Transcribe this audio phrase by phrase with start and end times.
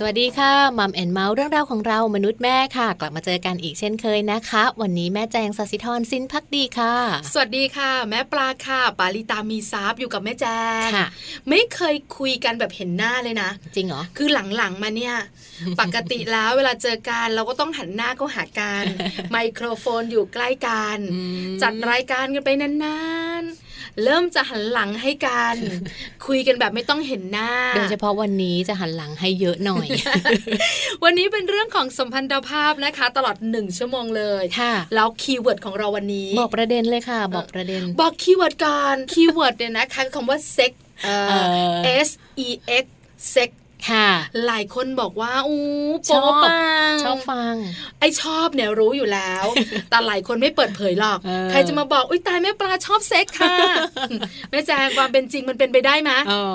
[0.00, 6.94] สวัสดีค่ะ Mom and Mouth เรื่องราวของเรามนุษย์แม่ค่ะ กลับมาเจอกันอีกเช่นเคยนะคะ วันนี้แม่แจงสัสิธรสินพักดีค่ะ
[7.32, 10.46] สวัสดีค่ะ แม่ปลาค่ะ ปาลิตามีซับอยู่กับแม่แจ
[10.86, 11.06] งค่ะ
[11.48, 15.14] ไม่เคยคุยกันแบบเห็นหน้าเลยนะ จริงเหรอคือหลังๆมาเนี่ย
[15.80, 18.84] ปกติแล้วเวลาเจอกันเราก็ต้องหันหน้าเข้าหากัน
[19.30, 21.20] ไมโครโฟนอยู่ใกล้กันอื
[21.52, 22.98] มจัดรายการกันไปนา
[23.42, 23.67] นๆ
[24.04, 25.56] เริ่มจะหันหลังให้กัน
[26.26, 29.88] คุยกันแบบไม่ต้องเห็นหน้า โดยเฉพาะวันนี้จะหันหลังให้เยอะหน่อย
[31.04, 40.72] วันนี้เป็นเรื่องของสัมพันธภาพนะคะ ตลอดหนึ่งชั่วโมงเลยค่ะแล้วคีย์เวิร์ดของเราวันนี้ บอกประเด็นเลยค่ะ บอกประเด็น บอกคีย์เวิร์ดก่อนคีย์เวิร์ดเนี่ยนะคะคำว่า sex
[41.04, 41.34] เอ่อเอ
[41.72, 42.08] อ S
[42.46, 42.48] E
[42.82, 42.84] X
[43.34, 43.50] sex
[43.88, 44.08] ค่ะ
[44.46, 45.62] หลายคนบอกว่าอู้
[46.08, 46.52] ชอบโป๊ปั
[46.90, 47.54] งชอบฟัง
[48.00, 49.44] ไอ้ชอบเนี่ยรู้อยู่แล้ว
[49.90, 53.54] แต่หลายคนไม่เปิดเผยหรอกเออใครจะมาบอกอุ้ยตายแม่ปลาชอบเซ็กส์ค่ะ
[54.50, 56.54] แม่แจงความเป็นจริงมันเป็นไปได้ไหมเออ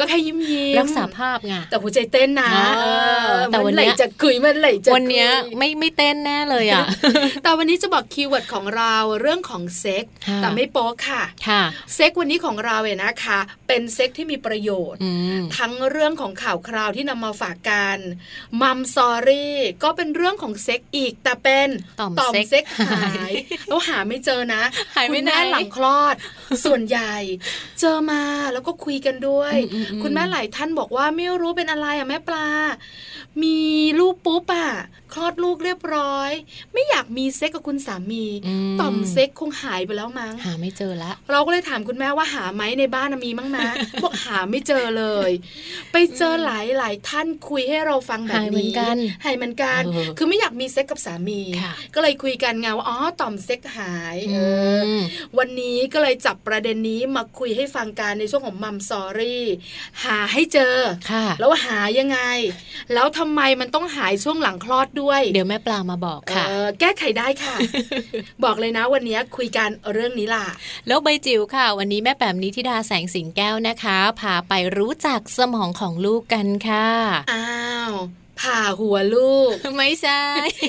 [0.00, 2.92] ก็แค่ยิ้มยิ้มรักษาภาพไงแต่หัวใจเต้นนะอ๋อ
[3.26, 5.28] เออแต่วันมัไหลเนี้ยจะคุยมันไหลจะคุยวันเนี้ย
[5.58, 6.84] ไม่ไม่เต้นแน่เลยอะ
[7.42, 11.62] แต่วันนี้จะบอกคีย์เวิร์ดของเราเรื่องของเซ็กค่ะแต่ไม่โป๊ค่ะค่ะ
[11.94, 15.10] เซ็กวันนี้ของเราเนี่ยนะคะ เป็นเซ็กที่มีประโยชน์อื
[15.40, 17.98] มทั้งเรื่องของข่าวคราวที่นำมาฝากกัน
[18.62, 21.68] มัมซอรี่ก็เป็นเรื่องของเซ็กอีก แต่เป็น
[22.00, 23.32] ต่อมต่อมเซ็กเซ็กหาหายย
[23.68, 24.62] แล้วหาไม่เจอนะ
[24.96, 26.14] หายไปคุณไหนแม่หลังคลอด
[26.64, 27.14] ส่วนใหญ่
[27.80, 32.46] เจอมาแล้วก็คุยกันด้วยอืมอืมอืมคุณแม่หลายท่านบอกว่าไม่รู้เป็นอะไรอะแม่ปลา
[33.42, 33.58] มี
[34.00, 34.70] ลูกปุ๊บอะ
[35.12, 36.30] คลอดลูกเรียบร้อย
[36.72, 43.68] ไม่อยากมีเซ็กกับคุณสามีอืมต่อมเซ็กคงหายไปแล้วมั้งหาไม่เจอละเราก็เลยถามคุณแม่ว่าหาไหมในบ้านน่ะมีมั้งนะ
[44.02, 45.30] บอกหาไม่เจอเลย
[45.92, 54.36] ไปเจอหลายหลายท่านคุยให้เราฟังแบบหายเหมือนนี้กันหายเหมือนกันเออคือไม่อยากมีเซ็กกับสามีค่ะก็เลยคุยกันไงว่าอ๋อต่อมเซ็กหายเอ
[54.76, 55.02] ออม
[55.38, 59.44] วันนี้ก็เลยจับประเด็นนี้มาคุยให้ฟังกันในช่วงของมัมซอรี่
[60.04, 60.76] หาให้เจอ
[61.10, 62.18] ค่ะ แล้วหายังไง
[62.92, 67.56] แล้วทำไมมันต้องหายช่วงหลังคลอดด้วย เดี๋ยวแม่ปลามาบอกค่ะเออแก้ไขได้ค่ะ
[68.44, 70.46] บอกเลยนะวันนี้คุยกันเรื่องนี้ล่ะ
[70.86, 76.88] โลกใบจิ๋วค่ะ วันนี้แม่แปมนิธิดาแสงสิงแก้วนะคะ พาไปรู้จักสมองของลูกกันค่ะ
[77.32, 77.46] อ้า
[77.90, 77.92] ว
[78.40, 80.22] ผ่าหัวลูก ไม่ใช่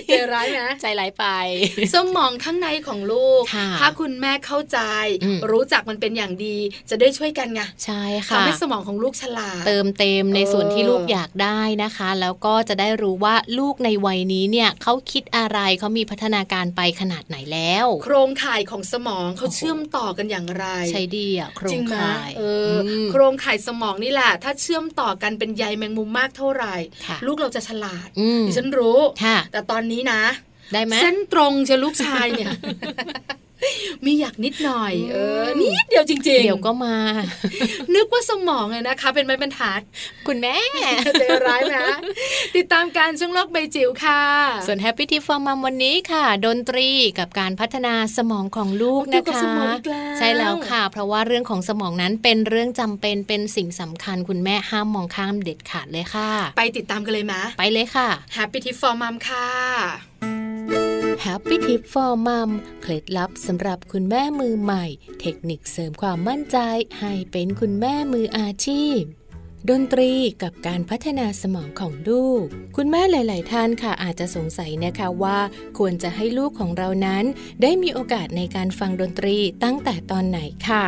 [0.08, 1.26] ใจร้ายนะใจร้ายไป
[1.94, 4.80] สมองข้างในของลูกค่ะถ้าคุณแม่เข้าใจ
[5.24, 6.58] อืมรู้จักมันเป็นอย่างดี
[6.90, 26.76] จะได้ช่วยกันไงใช่ค่ะทำให้สมองของลูกฉลาดเติมเต็มในส่วนที่เออลูกอยากได้นะคะ แล้วก็จะได้รู้ว่าลูกในวัยนี้เนี่ยเขาคิดอะไรเขามีพัฒนาการไปขนาดไหนแล้ว โครงข่ายของสมองเขาเชื่อมต่อกันอย่างไร ใช่ดีอะโครจริงงไหมข่ายเอออมโครงข่ายสมองนี่แหละ ถ้าเชื่อมต่อกันเป็นใยแมงมุมมากเท่าไหร่
[27.06, 30.22] ค่ะลูกเราจะฉลาดอืมดิฉันรู้ค่ะแต่ตอนนี้นะ
[30.74, 32.50] ได้ไหมเส้นตรงเชียวลูกชายเนี่ย
[34.06, 36.96] มีอยากนิดหน่อย เออนิดเดียวจริง ๆ เดี๋ยวก็มา
[37.96, 39.82] นึกว่าสมองเลยนะคะ เป็นไม้บรรทัด
[40.28, 40.56] คุณแม่
[41.20, 41.88] ใจร้ายนะ
[42.56, 44.22] ติดตามการช่วงโลกใบจิ๋วค่ะ
[44.68, 46.90] ส่วน Happy Tip for Mom วันนี้ค่ะ ดนตรี
[47.20, 58.08] กับการพัฒนาสมองของลูกเกี่นะยวกับคะสมองอีกแล้วใช่แล้วค่ะ เพราะว่าเรื่องของสมองนั้นเป็นเรื่องจำเป็นเป็นสิ่งสำคัญ คุณแม่ห้ามมองข้ามเด็ดขาดเลยค่ะ ไปติดตามกันเลยมะไปเลยค่ะ
[58.38, 60.35] Happy Tip for Mom ค่ะ
[61.24, 62.50] Happy Tip for Mom
[62.82, 64.86] เคล็ดลับสำหรับคุณแม่มือใหม่
[65.22, 66.58] เทคนิคเสริมความมั่นใจ
[67.00, 69.00] ให้เป็นคุณแม่มืออาชีพ
[69.72, 70.12] ดนตรี
[70.44, 72.44] กับการพัฒนาสมองของลูก
[72.76, 75.40] คุณแม่หลาย ๆ ท่านค่ะอาจจะสงสัยนะคะว่า
[75.78, 77.24] ควรจะให้ลูกของเรานั้น
[77.62, 80.86] ได้มีโอกาสในการฟังดนตรีตั้งแต่ตอนไหนค่ะ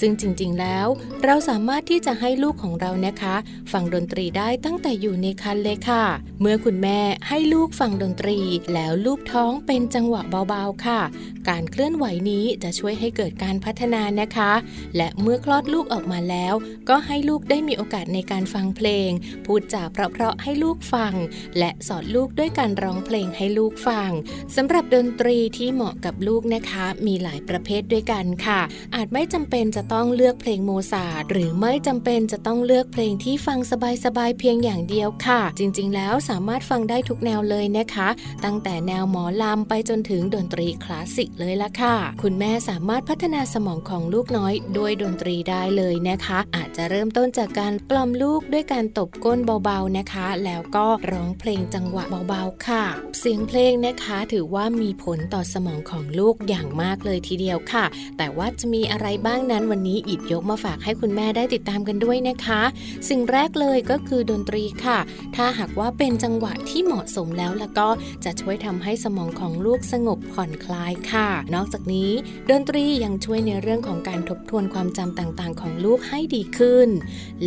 [0.00, 0.86] ซึ่งจริง ๆ แล้ว
[1.24, 3.34] เราสามารถที่จะให้ลูกของเรานะคะ
[3.72, 6.04] ฟังดนตรีได้ตั้งแต่อยู่ในครรภ์เลยค่ะ
[6.40, 8.38] เมื่อคุณแม่ให้ลูกฟังดนตรี
[8.74, 11.00] แล้วลูกท้องเป็นจังหวะเบา ๆ ค่ะ
[11.48, 14.52] การเคลื่อนไหวนี้จะช่วยให้เกิดการพัฒนานะคะ
[14.96, 16.54] และเมื่อคลอดลูกออกมาแล้ว
[16.88, 19.10] ก็ให้ลูกได้มีโอกาสในการฟังเพลง
[19.46, 21.14] พูดจาเพราะๆให้ลูกฟัง
[21.58, 24.10] และสอนลูกด้วยการร้องเพลงให้ลูกฟัง
[24.56, 28.60] สำหรับดนตรีที่เหมาะกับลูกนะคะ มีหลายประเภทด้วยกันค่ะ
[28.94, 33.58] อาจไม่จำเป็นจะต้องเลือกเพลงโมซาร์หรือไม่จำเป็นจะต้องเลือกเพลงที่ฟัง
[34.04, 38.08] สบายๆเพียงอย่างเดียวค่ะ จริงๆ แล้วสามารถฟังได้ทุกแนวเลยนะคะ
[38.44, 52.84] ตั้งแต่แนวหมอลำไปจนถึงดนตรีคลาสสิกเลยละค่ะ คุณแม่สามารถพัฒนาสมองของลูกน้อยด้วยดนตรีได้เลยนะคะ อาจจะเริ่มต้นจากการกล่อมลูกด้วยการตบก้นเบาๆนะคะ แล้วก็ร้องเพลงจังหวะเบาๆค่ะ
[53.18, 57.84] เสียงเพลงนะคะถือว่ามีผลต่อสมองของลูกอย่างมากเลยทีเดียวค่ะ
[58.18, 62.62] แต่ว่าจะมีอะไรบ้างนั้นวันนี้อิดยกมาฝากให้คุณแม่ได้ติดตามกันด้วยนะคะ
[63.08, 64.98] สิ่งแรกเลยก็คือดนตรีค่ะ
[65.36, 67.88] ถ้าหากว่าเป็นจังหวะที่เหมาะสมแล้วแล้วก็
[68.24, 72.10] จะช่วยทำให้สมองของลูกสงบผ่อนคลายค่ะ นอกจากนี้
[72.50, 76.88] ดนตรียังช่วยในเรื่องของการทบทวนความจำต่างๆ ของลูกให้ดีขึ้น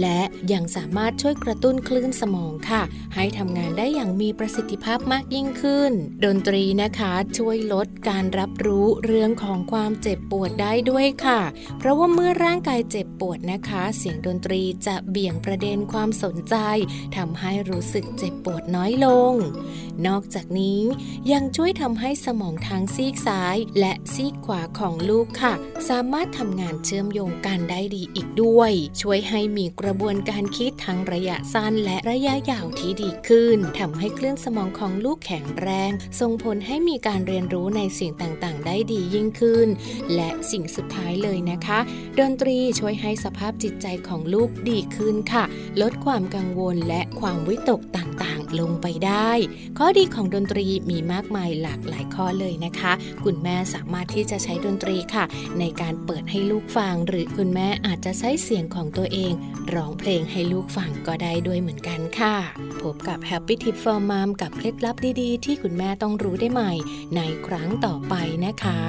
[0.01, 0.19] และ
[0.53, 2.81] ยังสามารถช่วยกระตุ้นคลื่นสมองค่ะ
[3.15, 5.91] ให้ทำงานได้อย่างมีประสิทธิภาพมากยิ่งขึ้น
[6.25, 11.41] ดนตรีนะคะช่วยลดการรับรู้เรื่องของความเจ็บปวดได้ด้วยค่ะ
[11.77, 16.55] เพราะว่าเมื่อร่างกายเจ็บปวดนะคะ เสียงดนตรีจะเบี่ยงประเด็นความสนใจ
[17.17, 19.33] ทำให้รู้สึกเจ็บปวดน้อยลง
[20.07, 20.81] นอกจากนี้
[21.31, 25.53] ยังช่วยทำให้สมองทางซีกซ้าย และซีกขวาของลูกค่ะ
[25.89, 39.67] สามารถทำงานเชื่อมโยงกันได้ดีอีกด้วย ช่วยให้มีกระบวนการคิดทั้งระยะสั้นและระยะยาวที่ดีขึ้นทำให้คลื่นสมองของลูกแข็งแรง ส่งผลให้มีการเรียนรู้ในสิ่งต่างๆ ได้ดียิ่งขึ้น
[40.15, 41.79] และสิ่งสุดท้ายเลยนะคะ
[42.19, 45.43] ดนตรีช่วยให้สภาพจิตใจของลูกดีขึ้นค่ะ
[45.81, 49.31] ลดความกังวลและความวิตกต่างๆ ลงไปได้
[49.77, 52.91] ข้อดีของดนตรีมีมากมายหลากหลายข้อเลยนะคะ
[53.23, 55.25] คุณแม่สามารถที่จะใช้ดนตรีค่ะ
[55.59, 59.33] ในการเปิดให้ลูกฟัง หรือคุณแม่อาจจะใช้เสียงของตัวเอง
[59.73, 62.35] ร้องเพลงให้ลูกฟังก็ได้ด้วยเหมือนกันค่ะ
[62.81, 66.71] พบกับ Happy Tip for Mom กับเคล็ดลับดีๆ ที่คุณแม่ต้องรู้ได้ใหม่
[67.15, 68.79] ในครั้งต่อไปนะคะ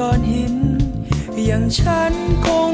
[0.00, 0.56] ก้อนหิน
[1.46, 2.12] อย่างฉัน
[2.44, 2.72] คง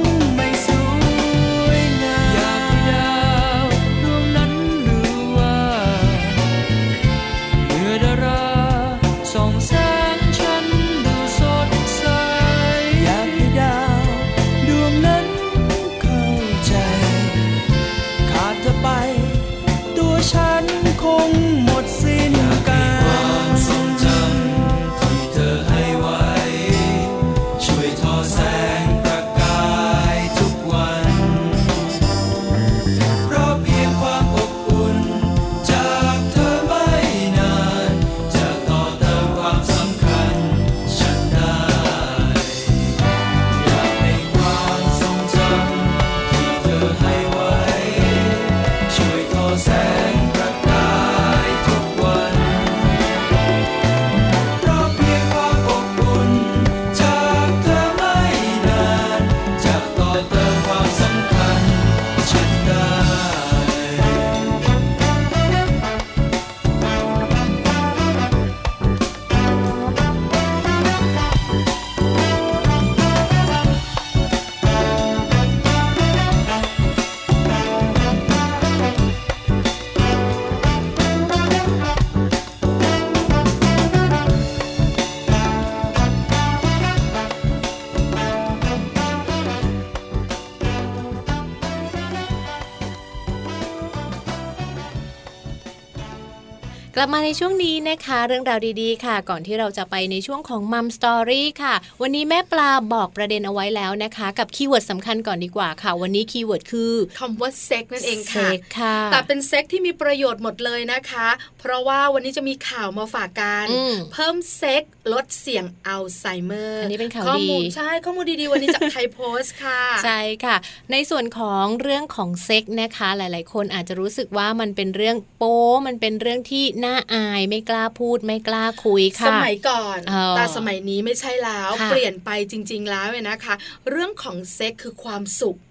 [96.99, 111.29] กลับมาในช่วงนี้นะคะ เรื่องราวดีๆ ค่ะ ก่อนที่เราจะไปในช่วงของ Mom Story ค่ะ วันนี้แม่ปลาบอกประเด็นเอาไว้แล้วนะคะ กับคีย์เวิร์ดสำคัญก่อนดีกว่าค่ะ วันนี้คีย์เวิร์ดคือคำว่าเซ็กส์นั่นเองค่ะเซ็กส์ค่ะ แต่เป็นเซ็กที่มีประโยชน์หมดเลยนะคะ
[111.61, 120.57] เพราะว่าวันนี้จะมีข่าวมาฝากกันอืมเพิ่มเซ็กลดเสี่ยงอัลไซเมอร์อันนี้เป็นข่าวข้อดีมูลใช่ข้อมูลดีๆวันนี้จากไทยโพสต์ค่ะใช่ค่ะ
[120.93, 133.55] ในส่วนของเรื่องของเซ็กนะคะ หลาย ๆ คนอาจจะรู้สึกว่ามันเป็นเรื่องโป๊มันเป็นเรื่องที่น่าอายไม่กล้าพูดไม่กล้าคุยค่ะ สมัยก่อนเออแต่สมัยนี้ไม่ใช่แล้วค่ะเปลี่ยนไปจริง ๆ แล้วเนี่ยนะคะ
[133.91, 135.66] เรื่องของเซ็กคือความสุขอืม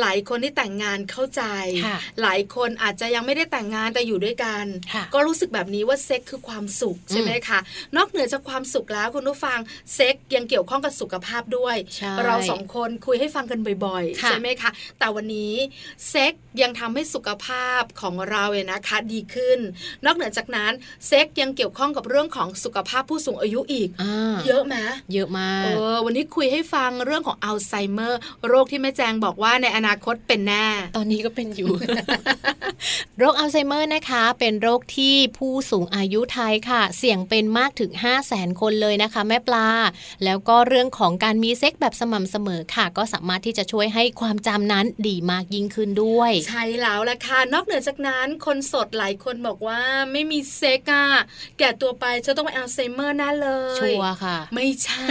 [0.00, 1.42] หลายคนที่แต่งงานเข้าใจ
[1.84, 4.64] ค่ะหลายคนอาจจะยังไม่ได้แต่งงานแต่อยู่ด้วยกัน
[4.94, 7.58] ค่ะก็รู้สึกแบบนี้ว่าเซ็กคือความสุขใช่ไหมคะ
[7.96, 9.58] นอกเหนือจากความสุขแล้วคุณผู้ฟัง
[9.94, 15.54] เซ็กยังเกี่ยวข้องกับสุขภาพด้วยใช่เราสองคนคุยให้ฟังกันบ่อยๆค่ะใช่ไหมคะ แต่วันนี้
[16.08, 19.58] เซ็กยังทำให้สุขภาพของเราเนี่ยนะคะดีขึ้น
[20.04, 20.72] นอกเหนือจากนั้น
[21.06, 24.76] เซ็กยังเกี่ยวข้องกับเรื่องของสุขภาพผู้สูงอายุอีกอ่าเยอะไหม
[25.12, 31.68] เยอะมาเอกอวันนี้คุยให้ฟังเรื่องของอัลไซเมอร์ โรคที่แม่แจงบอกว่าในอนาคตเป็นแน่ ตอนนี้ก็เป็นอยู่
[33.18, 39.68] โรคอัลไซเมอร์นะคะ เป็นโรคที่ผู้สูงอายุไทยค่ะ เสี่ยงเป็นมากถึง 5 0 0แสนคนเลยนะคะ แม่ปลา
[40.24, 49.80] แล้วก็เรื่องของการมีเซ็กแบบสม่ำเสมอค่ะ ก็สามารถที่จะช่วยให้ความจำนั้นดีมากยิ่งขึ้นด้วย ใช่แล้วล่ะค่ะ นอกเหนือจากนั้นคนโสดหลายคนบอกว่า
[50.12, 51.06] ไม่มีเซ็กอะ
[51.58, 55.10] แก่ตัวไปจะต้องไปอัลไซเมอร์แน่เลย ชัวร์ค่ะ ไม่ใช่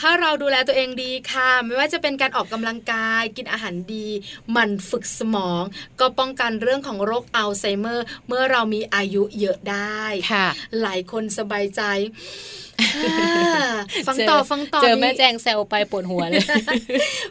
[0.00, 4.08] ถ้าเราดูแลตัวเองดีค่ะ ไม่ว่าจะเป็นการออกกำลังกายกินอาหารดี
[4.52, 5.62] หมั่นฝึกสมอง
[6.00, 10.46] ก็ป้องกันเรื่องของโรคอัลไซเมอร์ เมื่อเรามีอายุเยอะได้ค่ะ
[10.82, 11.82] หลายคนสบายใจ
[12.75, 12.75] อ่า
[14.08, 16.44] ฟังต่อเจอฟังต่อเจอแม่มีแจงแซวไปปวดหัวเลย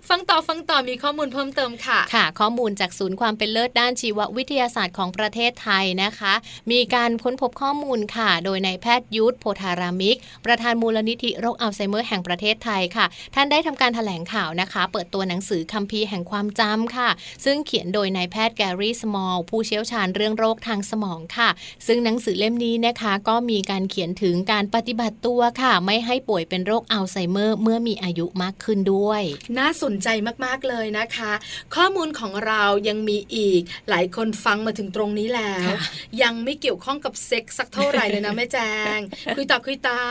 [0.10, 6.34] ฟังต่อฟังต่อมีข้อมูลเพิ่มเติมค่ะ ค่ะ ข้อมูลจากศูนย์ความเป็นเลิศด้านชีววิทยาศาสตร์ของประเทศไทยนะคะ
[6.72, 13.06] มีการค้นพบข้อมูลค่ะ โดยนายแพทย์ยุทธโพธารามิก ประธานมูลนิธิโรคอัลไซเมอร์แห่งประเทศไทยค่ะ
[13.36, 17.10] ท่านได้ทำการแถลงข่าวนะคะ เปิดตัวหนังสือคัมภีร์แห่งความจำค่ะ
[17.46, 21.50] ซึ่งเขียนโดยนายแพทย์แกรี่สมอลล์ผู้เชี่ยวชาญเรื่องโรคทางสมองค่ะ
[21.88, 29.22] ซึ่งหนังสือเล่มนี้นะคะ ก็มีการเขียนถึงการปฏิบัติตัวค่ะ ไม่ให้ป่วยเป็นโรคอัลไซเมอร์เมื่อมีอายุมากขึ้นด้วย
[29.60, 30.08] น่าสนใจ
[30.46, 31.32] มากๆเลยนะคะ
[31.76, 35.80] ข้อมูลของเรายังมีอีก หลายคนฟังมาถึงตรงนี้แล้วค่ะ
[36.22, 38.58] ยังไม่เกี่ยวข้องกับเซ็กส์สักเท่าไหร่เลยนะแม่แจ
[38.96, 39.00] ง
[39.36, 40.02] คุยต่อคุยต่อ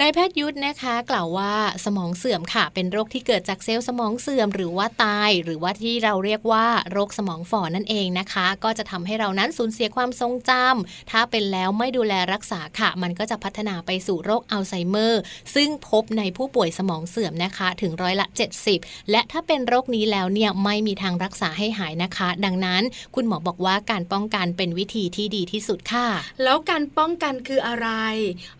[0.00, 1.52] นายแพทย์ยุทธนะคะ กล่าวว่า
[1.84, 15.20] สมองเสื่อมค่ะ เป็นโรคที่เกิดจากเซลล์สมองเสื่อมหรือว่าตาย หรือว่าที่เราเรียกว่าโรคสมองฝ่อนั่นเองนะคะ ก็จะทำให้เรานั้นสูญเสียความทรงจำถ้าเป็นแล้วไม่ดูแลรักษาค่ะ มันก็จะพัฒนาไปสู่โรคอัลไซเมอร์
[15.54, 18.26] ซึ่งพบในผู้ป่วยสมองเสื่อมนะคะถึงร้อยละ
[18.68, 22.82] 70 และถ้าเป็นโรคนี้แล้วเนี่ยไม่มีทางรักษาให้หายนะคะ ดังนั้น
[23.14, 26.08] คุณหมอบอกว่าการป้องกันเป็นวิธีที่ดีที่สุดค่ะ
[26.44, 27.88] แล้วการป้องกันคืออะไร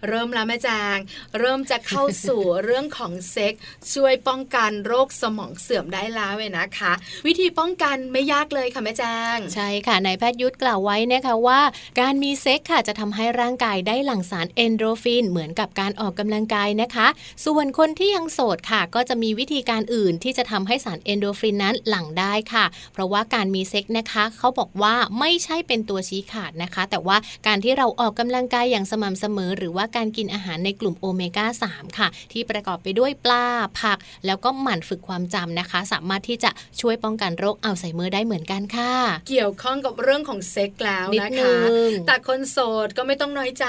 [0.09, 0.97] เริ่มแล้วแม่แจง
[1.39, 3.61] เริ่มจะเข้าสู่เรื่องของเซ็กส์
[3.93, 6.93] ช่วยป้องกันโรคสมองเสื่อมได้แล้วเว้ยนะคะ
[7.27, 9.05] วิธีป้องกันไม่ยากเลยค่ะแม่แจ
[9.37, 11.61] งใช่ค่ะนายแพทย์ยุทธกล่าวไว้นะคะว่า
[12.01, 17.07] การมีเซ็กค่ะจะทำให้ร่างกายได้หลั่งสารเอนโดรฟินเหมือนกับการออกกำลังกายนะคะ
[17.45, 33.47] ส่วนคนที่ยังโสดค่ะ ก็จะมีวิธีการอื่นที่จะทำให้สารเอนโดรฟินนั้นหลั่งได้ค่ะ เพราะว่าการมีเซ็กนะคะ เขาบอกว่าไม่ใช่เป็นตัวชี้ขาดนะคะ แต่ว่าการที่เราออกกำลังกายอย่างสม่ำเสมอ หรือว่าการกินอาหารในกลุ่มโอเมก้า3ค่ะ ที่ประกอบไปด้วยปลา
[33.81, 36.51] ผัก แล้วก็หมั่นฝึกความจำนะคะ สามารถที่จะ
[36.81, 38.95] ช่วยป้องกันโรคอัลไซเมอร์ได้เหมือนกันค่ะ
[39.29, 41.55] เกี่ยวข้องกับเรื่องของเซ็กส์แล้วนิดนะนึคะ
[41.89, 43.67] งแต่คนโสดก็ไม่ต้องน้อยใจ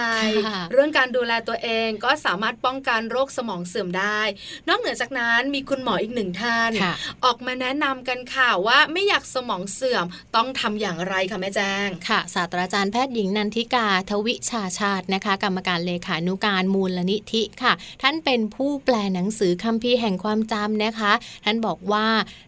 [0.48, 4.22] ค่ะเรื่องการดูแลตัวเองก็สามารถป้องกันโรคสมองเสื่อมได้
[4.68, 6.94] นอกเหนือจากนั้นมีคุณหมออีกหนึ่งท่านค่ะ
[7.26, 21.12] ออกมาแนะนำกันค่ะว่าไม่อยากสมองเสื่อมต้องทำอย่างไรคะแม่แจ้งค่ะศาสตราจารย์แพทย์หญิงนันทิกาทวิชาชาตินะคะ กรรมการเลขานุการมูลนิธิค่ะ ท่านเป็นผู้แปลหนังสือคัมภีร์แห่งความจำนะคะ
[21.46, 22.08] ท่านบอกว่า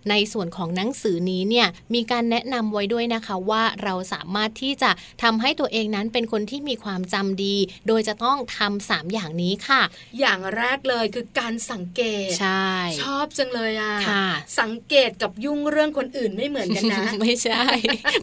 [0.10, 4.91] ในส่วนของหนังสือนี้เนี่ยมีการแนะนำไว้ด้วยนะคะว่าเราสามารถที่จะ
[5.23, 7.56] ทำให้ตัวเองนั้นเป็นคนที่มีความจำดี
[7.88, 9.82] โดยจะต้องทำสามอย่างนี้ค่ะ
[10.20, 12.70] อย่างแรกเลยคือการสังเกตใช่
[13.02, 14.28] ชอบจังเลยอะค่ะ
[14.60, 17.63] สังเกตกับยุ่งเรื่องคนอื่นไม่เหมือนกันนะ ไม่ใช่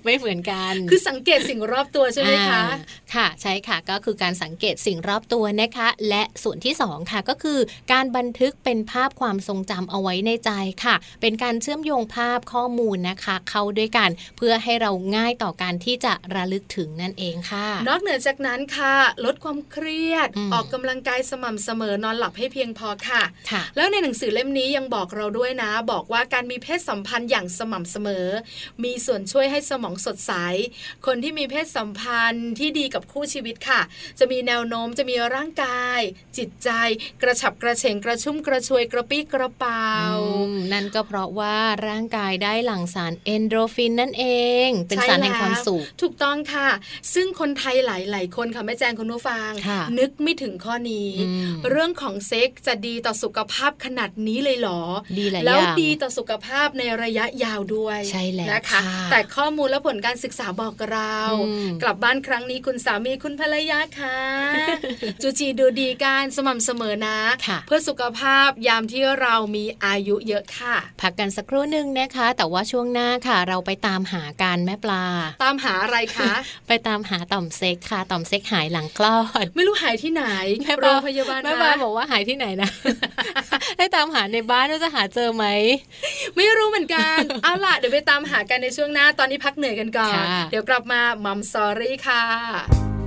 [0.05, 2.79] ไม่เหมือนกัน คือสังเกตสิ่งรอบตัวใช่ไหมคะอ่า
[3.15, 7.59] ค่ะ ใช่ค่ะก็คือการสังเกตสิ่งรอบตัวนะคะ และส่วนที่สองค่ะก็คือ
[7.93, 10.51] การบันทึกเป็นภาพความทรงจำเอาไว้ในใจ
[10.85, 28.27] ค่ะ เป็นการเชื่อมโยงภาพข้อมูลนะคะ เข้าด้วยกัน เพื่อให้เราง่ายต่อการที่จะระลึกถึงนั่นเองค่ะ นอกเหนือจากนั้นค่ะ ลดความเครียดอืมออกกำลังกายสม่ำเสมอนอนหลับให้เพียงพอค่ะค่ะแล้วในหนังสือเล่มนี้ยังบอกเราด้วยนะ บอกว่าการมีเพศสัมพันธ์อย่างสม่ำเสมอ
[28.85, 30.33] มีส่วนช่วยให้สมองสดใส
[31.07, 33.81] คนที่มีเพศสัมพันธ์ที่ดีกับคู่ชีวิตค่ะ
[34.19, 36.01] จะมีแนวโน้มจะมีร่างกาย
[36.39, 36.71] จิตใจ
[37.23, 39.89] กระฉับกระเฉงกระชุ่มกระชวยกระปี้กระเป๋า
[40.21, 41.57] อืมนั่นก็เพราะว่า
[41.89, 44.25] ร่างกายได้หลั่งสารเอนโดรฟินนั่นเอ
[44.67, 46.69] ง เป็นสารแห่งความสุขถูกต้องค่ะ
[47.15, 54.83] ซึ่งคนไทยหลาย ๆ คนค่ะแม่แจงคุณผู้ฟังค่ะนึกไม่ถึงข้อนี้อืมเรื่องของเซ็กส์จะดีต่อสุขภาพขนาดนี้เลยเหรอ
[55.19, 61.17] ดีหลายแล้วอย่างดีต่อสุขภาพในระยะยาวด้วยใช่แล้วนะคะค่ะแต่ข้อมูลและผลการศึกษาบอกเรา
[61.49, 64.19] อืมกลับบ้านครั้งนี้คุณสามีคุณภรรยาค่ะ
[65.23, 75.05] จูจีดูดีการสม่ำเสมอนะค่ะเพื่อสุขภาพยามที่เรามีอายุเยอะค่ะ พักกันสักครู่หนึ่งนะคะ แต่ว่าช่วงหน้าค่ะ เราไปตามหาการแม่ปลา
[75.43, 76.33] ตามหาอะไรคะ
[76.69, 80.25] ไปตามหาต่อมเซ็กค่ะต่อมเซ็กหายหลังคลอด ไม่รู้หายที่ไหน
[80.63, 82.71] แม่ปโรลางพยาบาลแม่นะปลาบอกว่าหายที่ไหนนะ
[83.79, 85.47] ให้ตามหาในบ้านว่าจะหาเจอไหม
[86.37, 93.00] ไม่รู้เหมือนกัน เอาล่ะ เดี๋ยวไปตามหากันในช่วงหน้า ตอนนี้พักเหนื่อยกันก่อนค่ะเดี๋ยวกลับมามัมสอรี่ค่ะ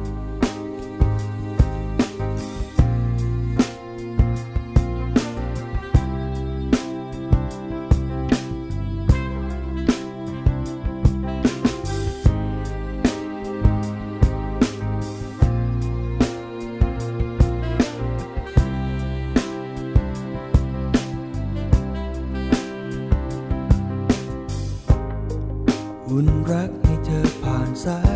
[26.53, 28.12] รักให้เธอผ่านสาย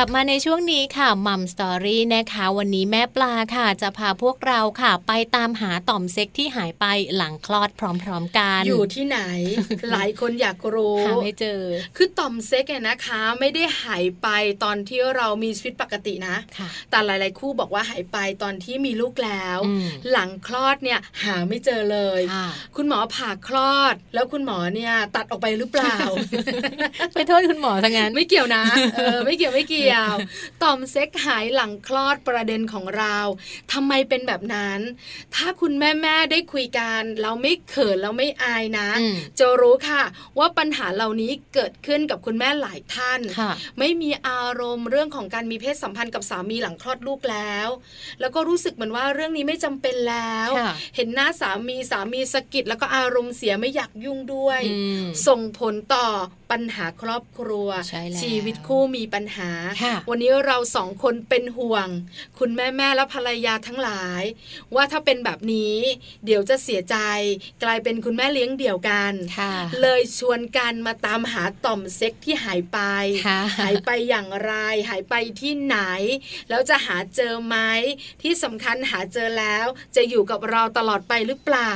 [0.00, 6.84] ลับมาในช่วงนี้ค่ะมัมสตอรี่นะคะ วันนี้แม่ปลาค่ะ จะพาพวกเราค่ะ ไปตามหาต่อมเซ็กที่หายไป
[7.16, 9.20] หลังคลอดพร้อม ๆ กัน อยู่ที่ไหน
[9.90, 11.60] หลายคนอยากรู้หาไม่เจอ
[11.96, 14.28] คือต่อมเซ็กเนี่ยนะคะ ไม่ได้หายไป
[14.64, 25.96] ตอนที่เรามีชีวิตปกตินะค่ะแต่หลาย ๆ คู่บอกว่าหายไปตอนที่มีลูกแล้วอืมหลังคลอดเนี่ยหาไม่เจอเลยค่ะคุณหมอผ่าคลอด แล้วคุณหมอเนี่ยตัดออกไปหรือเปล่า
[27.14, 28.62] ไปโทษคุณหมอทั้งนั้นไม่เกี่ยวนะ
[28.96, 29.89] เออไม่เกี่ยวไม่เกี่ยว
[30.62, 33.16] ต่อมเซ็กหายหลังคลอดประเด็นของเรา
[33.72, 34.80] ทำไมเป็นแบบนั้น
[35.34, 40.02] ถ้าคุณแม่แม่ๆได้คุยกันเราไม่เขินเราไม่อายนะอืมจะรู้ค่ะ
[40.38, 47.68] ว่าปัญหาเหล่านี้เกิดขึ้นกับคุณแม่หลายท่านค่ะไม่มีอารมณ์เรื่องของการมีเพศสัมพันธ์กับสามีหลังคลอดลูกแล้ว
[48.20, 56.06] แล้วก็รู้สึกเหมือนว่าเรื่องนี้ไม่จำเป็นแล้วค่ะเห็นหน้าสามีสามีสะกิดแล้วก็อารมณ์เสียไม่อยากยุ่งด้วยอืมส่งผลต่อ
[56.50, 59.79] ปัญหาครอบครัวใช่แล้วชีวิตคู่มีปัญหาค่ะ
[60.10, 61.88] วันนี้เราสองคนเป็นห่วง
[62.38, 64.22] คุณแม่แม่และภรรยาทั้งหลาย
[64.74, 65.76] ว่าถ้าเป็นแบบนี้
[66.24, 66.96] เดี๋ยวจะเสียใจ
[67.62, 72.78] กลายเป็นคุณแม่เลี้ยงเดี่ยวกันค่ะเลยชวนกันมาตามหาต่อมเซ็กที่หายไป
[73.26, 74.52] ค่ะหายไปอย่างไร
[74.90, 75.78] หายไปที่ไหน
[76.48, 77.56] แล้วจะหาเจอไหม
[78.22, 79.66] ที่สำคัญหาเจอแล้ว
[79.96, 81.72] จะอยู่กับเราตลอดไปหรือเปล่า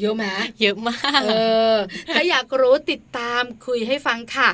[0.00, 0.24] เยอะไหม
[0.60, 1.32] เยอะมากเอ
[1.74, 1.76] อ
[2.14, 4.48] ถ้าอยากรู้ติดตามคุยให้ฟังค่ะ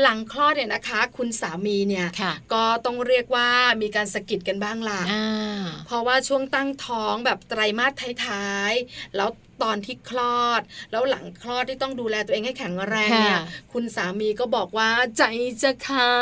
[0.00, 3.48] หลังคลอดเนี่ยนะคะ คุณสามีเนี่ยค่ะก็ต้องเรียกว่า
[3.82, 7.92] มีการสะกิดกันบ้างล่ะอ่าเพราะว่าช่วงตั้งท้องแบบไตรมาส
[8.26, 9.28] ท้ายๆแล้ว
[9.62, 10.62] ตอนที่คลอด
[10.92, 15.22] แล้วหลังคลอดที่ต้องดูแลตัวเองให้แข็งแรงเนี่ยค่ะคุณสามีก็บอกว่าใจ
[15.62, 16.12] จะขา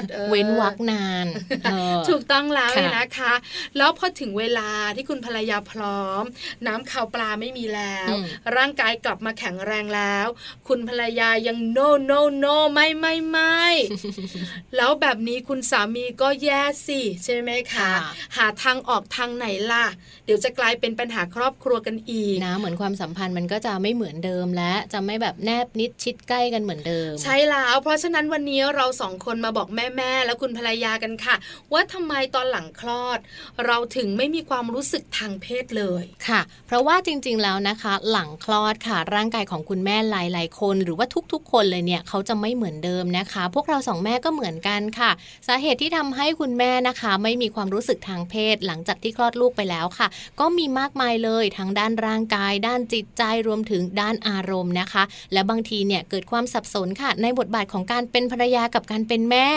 [0.00, 1.26] ดออเว้นวักนาน
[1.64, 3.34] เออถูกต้องแล้วค่ะนะคะ
[3.76, 6.24] แล้วพอถึงเวลาที่คุณภรรยาพร้อม
[6.66, 8.24] น้ำข่าวปลาไม่มีแล้วอืม
[8.56, 10.26] ร่างกายกลับมาแข็งแรงแล้ว
[10.68, 13.64] คุณภรรยายัง no no no ไม่ไม่ไม่
[14.76, 17.94] แล้วแบบนี้คุณสามีก็แย่สิใช่ไหมคะค่ะ
[18.36, 19.86] หาทางออกทางไหนล่ะ
[20.24, 31.36] เดี๋ยวจะกลายเป็นปัญหาครอบครัวกันอีกนะเหมือนความสัมพันธ์มันก็จะไม่เหมือนเดิมและจะไม่แบบแนบนิดชิดใกล้กันเหมือนเดิม ใช่แล้วเพราะฉะนั้นวันนี้เราสองคนมาบอกแม่ๆและคุณภรรยากันค่ะ
[31.72, 33.18] ว่าทำไมตอนหลังคลอด
[33.66, 45.10] เราถึงไม่มีความรู้สึกทางเพศเลยค่ะ เพราะว่าจริงๆแล้วนะคะ หลังคลอดค่ะ ร่างกายของคุณแม่หลายๆคน หรือว่าทุกๆ คนเลยเนี่ยเขาจะไม่เหมือนเดิมนะคะ พวกเราสองแม่ก็เหมือนกันค่ะ
[45.46, 50.06] สาเหตุที่ทำให้คุณแม่นะคะ ไม่มีความรู้สึกทางเพศ หลังจากที่คลอดลูกไปแล้วค่ะ
[50.40, 55.02] ก็มีมากมายเลยทั้งด้านร่างกายด้านจิตใจรวมถึงด้านอารมณ์นะคะ
[55.32, 59.48] และบางทีเนี่ยเกิดความสับสนค่ะ ในบทบาทของการเป็นภรรยากับการเป็นแม่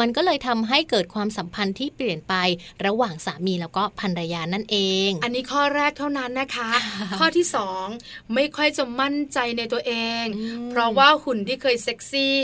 [0.00, 2.34] มันก็เลยทำให้เกิดความสัมพันธ์ที่เปลี่ยนไป
[2.86, 4.76] ระหว่างสามีแล้วก็ภรรยานั่นเอ
[5.08, 6.70] ง อันนี้ข้อแรกเท่านั้นนะคะ
[7.18, 7.86] ข้อที่สอง
[8.34, 12.34] ไม่ค่อยจะมั่นใจในตัวเองอืมเพราะว่าหุ่นที่เคยเซ็กซี่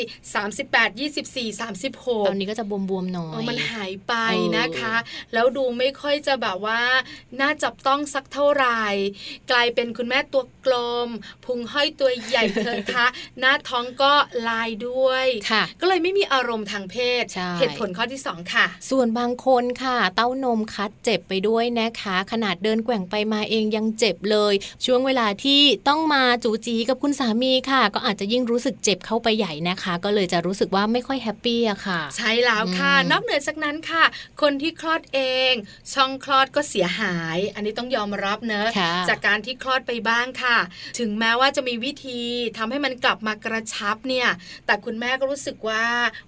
[0.50, 4.94] 38 24 36 ตอนนี้ก็จะบวมๆหน่อเออยมันหายไปเออนะคะ
[5.32, 6.80] แล้วดูไม่ค่อยจะแบบว่า
[7.40, 8.82] น่าจับต้องสักเท่าไหร่
[9.50, 10.74] กลายเป็นคุณแม่ตัวกล
[11.06, 11.08] ม
[11.44, 13.06] พุงห้อยตัวใหญ่เธอคะ
[13.40, 14.12] หน้าท้องก็
[14.48, 34.04] ลายด้วยค่ะก็เลยไม่มีอารมณ์ทางเพศใช่เหตุผลข้อที่สองค่ะ ส่วนบางคนค่ะ เต้านมคัดเจ็บไปด้วยนะคะ ขนาดเดินแกว่งไปมาเองยังเจ็บเลย ช่วงเวลาที่ต้องมาจูจีกับคุณสามีค่ะ ก็อาจจะยิ่งรู้สึกเจ็บเข้าไปใหญ่นะคะ ก็เลยจะรู้สึกว่าไม่ค่อยแฮปปี้อะค่ะ ใช่แล้วค่ะอืมนอกเหนือจากนั้นค่ะ
[34.42, 35.20] คนที่คลอดเอ
[35.50, 35.52] ง
[35.94, 40.58] ช่องคลอดก็เสียหาย อันนี้ต้องยอมรับเนอะค่ะจากการที่คลอดไปบ้างค่ะ
[40.98, 42.20] ถึงแม้ว่าจะมีวิธี
[42.58, 44.28] ทำให้มันกลับมากระชับเนี่ย
[44.66, 45.84] แต่คุณแม่ก็รู้สึกว่า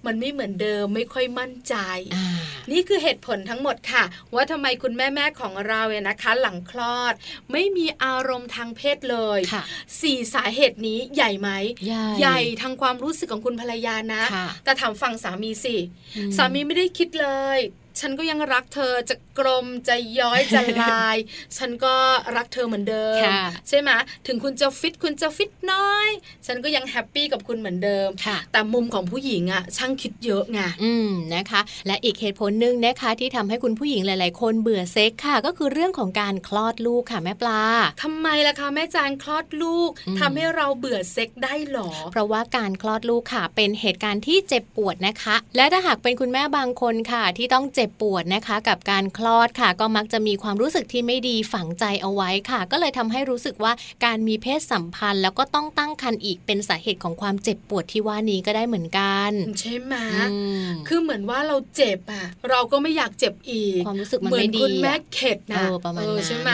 [0.07, 1.75] มันไม่เหมือนเดิมไม่ค่อยมั่นใจ
[2.15, 2.27] อ่า
[2.73, 7.15] นี่คือเหตุผลทั้งหมดค่ะ ว่าทำไมคุณแม่แม่ๆของเราเนี่ยนะคะ หลังคลอด
[7.53, 9.63] ไม่มีอารมณ์ทางเพศเลยค่ะ
[10.01, 11.51] สี่สาเหตุนี้ใหญ่ไหม
[11.87, 15.77] ใหญ่ใหญ่ทางความรู้สึกของคุณภรรยานะค่ะแต่ถามฝั่งสามีสิ
[16.17, 17.59] อืมสามีไม่ได้คิดเลย
[18.01, 21.17] ฉันก็ยังรักเธอจะกลมจะย้อยจะลาย
[21.57, 21.95] ฉันก็
[22.37, 23.91] รักเธอเหมือนเดิมค่ะใช่ไหม
[24.27, 26.09] ถึงคุณจะฟิตคุณจะฟิตน้อย
[26.47, 37.63] ฉันก็ยังแฮปปี้กับคุณเหมือนเดิมค่ะแต่มุมของผู้หญิงอะช่างคิดเยอะไงอืมนะคะ และอีกเหตุผลหนึ่งนะคะที่ทำให้คุณผู้หญิงหลาย ๆ คนเบื่อเซ็กค่ะ ก็คือเรื่องของการคลอดลูกค่ะแม่ปลา
[38.03, 53.73] ทำไมล่ะคะแม่แจงคลอดลูกอืมทำให้เราเบื่อเซ็กได้หรอ เพราะว่าการคลอดลูกค่ะ เป็นเหตุการณ์ที่เจ็บปวดนะคะ และถ้าหากเป็นคุณแม่บางคนค่ะที่ต้องเจ็บจ็บปวดนะคะกับการคลอดค่ะ ก็มักจะมีความรู้สึกที่ไม่ดีฝังใจเอาไว้ค่ะ ก็เลยทำให้รู้สึกว่า
[54.05, 59.95] การมีเพศสัมพันธ์ แล้วก็ต้องตั้งครรภ์อีกเป็นสาเหตุของความเจ็บปวดที่ว่านี้ก็ได้เหมือนกัน ใช่ไหม
[60.31, 66.51] อืมคือเหมือนว่าเราเจ็บอะเราก็ไม่อยากเจ็บอีกความรู้สึกมันเหมือไม่นดีคุณแม่อะเข็ดนะเออประมาณนั้นใช่ไหม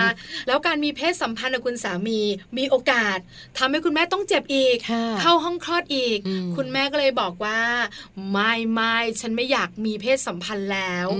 [0.46, 2.20] แล้วการมีเพศสัมพันธ์กับคุณสามี
[2.58, 3.18] มีโอกาส
[3.58, 7.60] ทำให้คุณแม่ต้องเจ็บอีกค่ะเข้าห้องคลอดอีกอืมคุณแม่ก็เลยบอกว่า
[8.32, 11.19] ไม่ไม่ฉันไม่อยากมีเพศสัมพันธ์แล้วอ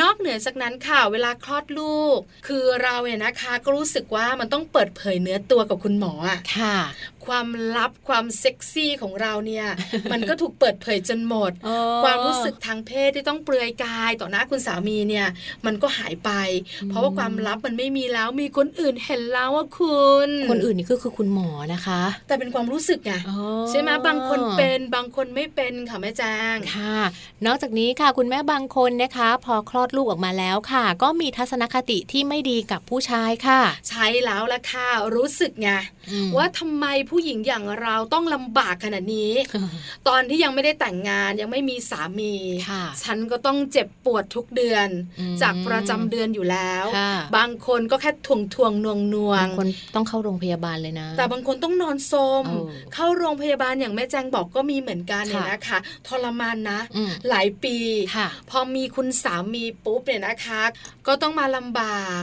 [0.00, 6.76] นอกเหนือจากนั้นค่ะเวลาคลอดลูก คือเราเนี่ยนะคะก็รู้สึกว่ามันต้องเปิดเผยเนื้อตัวกับคุณหมออะค่ะ
[7.26, 9.66] ความลับความเซ็กซี่ของเราเนี่ย
[10.12, 15.26] มันก็ถูกเปิดเผยจนหมดอ๋อความรู้สึกทางเพศที่ต้องเปลือยกายต่อหน้าคุณสามีเนี่ย
[15.66, 16.30] มันก็หายไป
[16.88, 23.38] เพราะว่าความลับมันไม่มีแล้วมีคนอื่นเห็นแล้วว่าคุณ คนอื่นนี่ก็คือคุณหมอนะคะ แต่เป็นความรู้สึกไงอ๋อ
[23.70, 26.98] ใช่ไหมบางคนเป็นบางคนไม่เป็นค่ะแม่แจ้งค่ะ
[27.46, 35.70] นอกจากนี้ค่ะคุณแม่บางคนนะคะ พอคลอดลูกออกมาแล้วค่ะ ก็มีทัศนคติที่ไม่ดีกับผู้ชายค่ะ ใช้แล้วละค่ะรู้สึกไง
[36.10, 39.32] อืมว่าทำไมผู้หญิงอย่างเราต้องลำบากขนาดนี้
[40.08, 42.34] ตอนที่ยังไม่ได้แต่งงานยังไม่มีสามี
[42.70, 44.88] ค่ะฉันก็ต้องเจ็บปวดทุกเดือน
[45.20, 57.76] อืมจากประจำเดือนอยู่แล้วค่ะบางคนก็แค่ทวงทวงนวงนวงบางคนต้องเข้าโรงพยาบาลเลยนะ แต่บางคนต้องนอนโซมเออเข้าโรงพยาบาลอย่างแม่แจงบอกก็มีเหมือนกันเนี่ยค่ะนะคะ ทรมานนะอืมหลายปี
[58.16, 60.62] ค่ะพอมีคุณสามีปุ๊บเนี่ยนะคะ
[61.06, 62.22] ก็ต้องมาลำบาก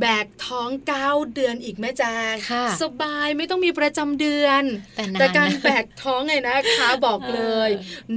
[0.00, 4.62] แบกท้องเก้าเดือนอีกแม่แจงค่ะสบายไม่ต้องมีประจำเดือน
[4.96, 7.70] แต่นานแต่การนะแบกท้องไงนะคะบอกเลย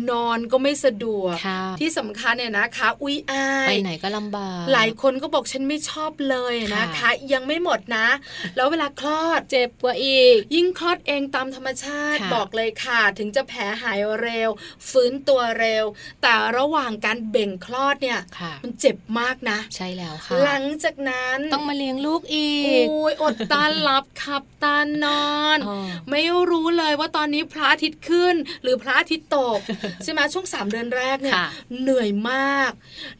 [0.10, 8.08] นอนก็ไม่สะดวกค่ะที่สำคัญเนี่ยนะคะ อุ้ยอายไปไหนก็ลำบากหลายคนก็บอกฉันไม่ชอบเลยนะคะค่ะยังไม่หมดนะ
[8.56, 14.50] แล้วเวลาคลอดเจ็บกว่าอีก ยิ่งคลอดเองตามธรรมชาติค่ะบอกเลยค่ะ ถึงจะแผลหายเร็ว
[14.89, 15.86] ฟื้นตัวเร็ว
[16.22, 22.50] แต่ระหว่างการเบ่งคลอดเนี่ยค่ะมันเจ็บมากนะ ใช่แล้วค่ะ หลังจากนั้นต้องมาเลี้ยงลูกอี
[22.90, 25.78] โอก้ยอดตาหลับขับตานอนอ๋อ
[26.10, 29.60] ไม่รู้เลยว่าตอนนี้พระอาทิตย์ขึ้น หรือพระอาทิตย์ตก
[30.04, 31.48] ใช่ไหมช่วงสามเดือนแรกเนี่ยค่ะ
[31.82, 32.72] เหนื่อยมาก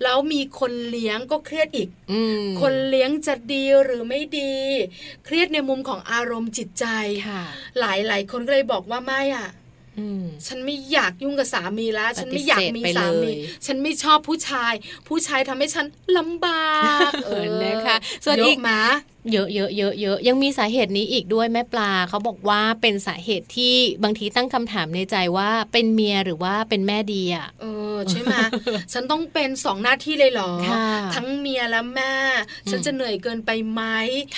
[0.04, 4.56] แล้วมีคนเลี้ยงก็เครียดอีกอืมคนเลี้ยงจะดีหรือไม่ดี
[5.26, 6.86] เครียดในมุมของอารมณ์จิตใจ
[7.28, 7.42] ค่ะ
[7.80, 9.61] หลายหลายคนก็เลยบอกว่าไม่อะอืม
[10.48, 13.36] ฉันไม่อยากยุ่งกับสามีแล้วปฏิเสธฉันไม่อยากมีสามีไปเลย
[13.66, 14.74] ฉันไม่ชอบผู้ชาย
[15.08, 15.86] ผู้ชายทำให้ฉัน
[16.18, 16.74] ลำบา
[17.10, 18.80] กเออนะคะส่วนเยอีกอะมา
[19.32, 28.36] เยอะเยอะเยอะเยอะยังมีสาเหตุนี้อีกด้วยแม่ปลาเขาบอกว่าเป็นสาเหตุที่บางทีตั้งคำถามในใจว่าเป็นเมียหรือว่าเป็นแม่ดีอะเออใช่ไหม
[28.94, 32.14] ฉันต้องเป็นสองหน้าที่เลยเหรอค่ะทั้งเมียและแม่
[32.70, 33.82] ฉันจะเหนื่อยเกินไปไหม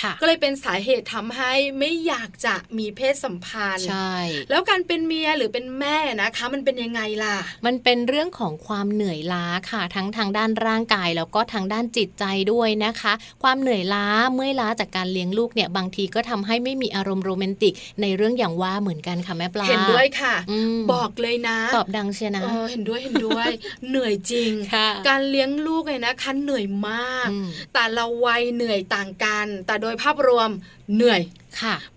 [0.00, 4.16] ค่ะก็เลยเป็นสาเหตุทำให้ไม่อยากจะมีเพศสัมพันธ์ใช่
[4.50, 23.48] แล้วการเป็นเมียหรือเป็นแม่นะคะ มันเป็นยังไงล่ะ มันเป็นเรื่องของความเหนื่อยล้าค่ะ ทั้งทางด้านร่างกายแล้วก็ทางด้านจิตใจด้วยนะคะ ความเหนื่อยล้าเมื่อยล้าจากการเลี้ยงลูกเนี่ยบางทีก็ทำให้ไม่มีอารมณ์โรแมนติก ในเรื่องอย่างว่าเหมือนกันค่ะแม่ปลาเห็นด้วยค่ะอืมบอกเลยนะ ตอบดังเชียนะเออเห็นด้วยเห็นด้วย
[23.88, 30.50] เหนื่อยจริงค่ะการเลี้ยงลูกเลยนะคะเหนื่อยมากอืมแต่ละวัยเหนื่อยต่างกัน แต่โดยภาพรวม
[30.94, 31.43] เหนื่อยค่ะ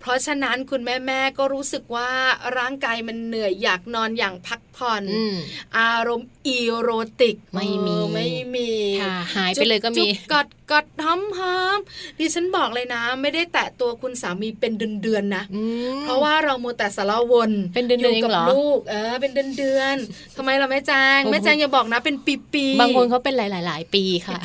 [0.00, 2.10] เพราะฉะนั้นคุณแม่แม่ๆก็รู้สึกว่า
[2.58, 5.34] ร่างกายมันเหนื่อยอยากนอนอย่างพักผ่อนอืม
[5.78, 6.90] อารมณ์อีโร
[7.20, 8.70] ติกไม่มีเออไม่มี
[9.02, 11.78] ค่ะหายไปเลยก็มีจุ๊บกอดกอดหอมหอม
[12.18, 15.62] ดิฉันบอกเลยนะ ไม่ได้แตะตัวคุณสามีเป็นเดือนๆนะอื
[15.96, 24.40] มเพราะว่าเรามัวแต่สารวนเป็นเดือนๆยู่เองกัเหรอลูกเออเป็นเดือนเดือนๆทำไมเราแม่แจงโอ้โหแม่แจงอย่าบอกนะ เป็นปีๆบางคนเขาเป็นหลายๆหลายปีค่ะ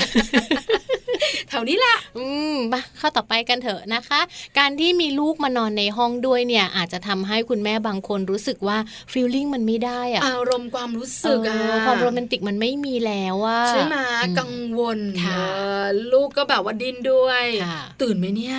[1.49, 4.19] แถวนี้แหละอืมมาเข้าต่อไปกันเถอะนะคะ
[4.59, 8.77] การที่มีลูกมานอนในห้องด้วยเนี่ยอาจจะทำให้คุณแม่บางคนรู้สึกว่า
[9.11, 13.97] ฟีลลิ่งมันไม่ได้อะอารมณ์ความรู้สึกอะเออความโรแมนติกมันไม่มีแล้วว่าใช่ไหม
[14.39, 15.39] กังวลค่ะเอ
[15.81, 18.57] อลูกก็แบบว่าดิ้นด้วยค่ะตื่นไหมเนี่ย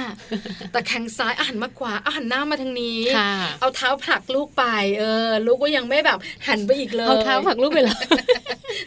[0.72, 4.64] แต่แข้งซ้ายอาหันมาขวาอาหันหน้ามาทางนี้ค่ะเอาเท้าผลักลูกไป
[5.00, 7.98] เออลูกก็ยังไม่แบบหันไปอีกเลยเอาเท้าผลักลูกไปเหรอ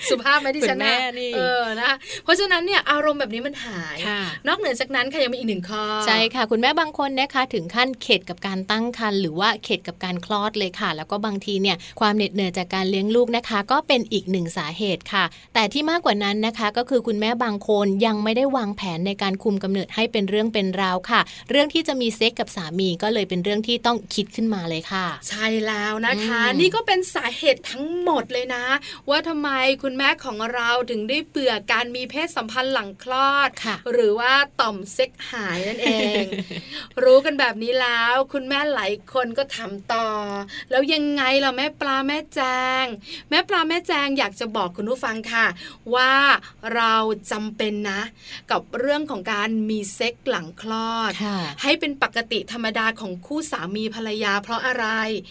[0.10, 1.92] สุภาพไหมที่ฉันเหมือนแม่นี่เออนะ
[2.24, 28.66] เพราะฉะนั้นเนี่ยอารมณ์แบบนี้มันหายค่ะนอกเหนือจากนั้นค่ะยังมีอีกหนึ่งข้อ ใช่ค่ะ คุณแม่บางคนนะคะถึงขั้นเข็ดกับการตั้งครรภ์หรือว่าเข็ดกับการคลอดเลยค่ะ แล้วก็บางทีเนี่ยความเหน็ดเหนื่อยจากการเลี้ยงลูกนะคะ ก็เป็นอีกหนึ่งสาเหตุค่ะ แต่ที่มากกว่านั้นนะคะก็คือคุณแม่บางคนยังไม่ได้วางแผนในการคุมกำเนิดให้เป็นเรื่องเป็นราวค่ะ เรื่องที่จะมีเซ็กกับสามีก็เลยเป็นเรื่องที่ต้องคิดขึ้นมาเลยค่ะ ใช่แล้วนะคะอืมนี่ก็เป็นสาเหตุทั้งหมดเลยนะ
[29.10, 29.50] ว่าทำไม
[29.84, 33.57] คุณแม่ของเราถึงได้เบื่อการมีเพศสัมพันธ์หลังคลอดค่ะ
[33.92, 35.90] หรือว่าต่อมเซ็กหายนั่นเอ
[36.22, 36.24] ง
[37.04, 40.10] รู้กันแบบนี้แล้ว คุณแม่หลายคนก็ทำต่อ
[40.72, 42.40] แล้วยังไงล่ะแม่ปลาแม่แจ
[42.84, 42.86] ง
[43.30, 45.46] แม่ปลาแม่แจงอยากจะบอกคุณผู้ฟังค่ะ
[45.96, 46.14] ว่า
[46.76, 46.96] เรา
[47.32, 48.02] จำเป็นนะ
[48.52, 54.86] กับเรื่องของการมีเซ็กหลังคลอดค่ะให้เป็นปกติธรรมดาของคู่สามีภรรยาเพราะอะไร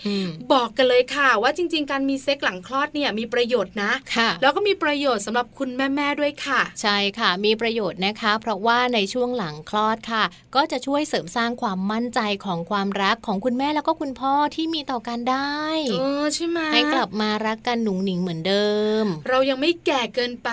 [0.06, 15.60] อืมบอกกันเลยค่ะ ว่าจริง ๆ การมีเซ็กหลังคลอดเนี่ยมีประโยชน์นะค่ะแล้วก็มีประโยชน์สำหรับคุณแม่ๆด้วยค่ะ ใช่ค่ะ มีประโยชน์นะคะ เพราะว่าในช่วงหลังคลอดค่ะ ก็จะช่วยเสริมสร้างความมั่นใจของความรักของคุณแม่แล้วก็คุณพ่อที่มีต่อกันได้
[15.90, 18.68] เออใช่ไหมให้กลับมารักกันหนุ่งหนิงเหมือนเดิ
[19.02, 20.50] ม เรายังไม่แก่เกินไป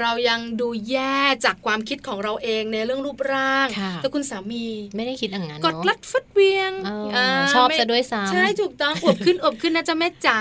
[0.00, 4.66] เรายังดูแย่จากความคิดของเราเองในเรื่องรูปร่างค่ะแต่คุณสามี
[4.96, 10.40] ไม่ได้คิดอย่างนั้นกดเนาะลัดฟัดเวียงเอออ่าชอบไม่ซะด้วยซ้ำใช่ถูกต้องอบขึ้นอบขึ้นนะจ๊ะแม่จ๋า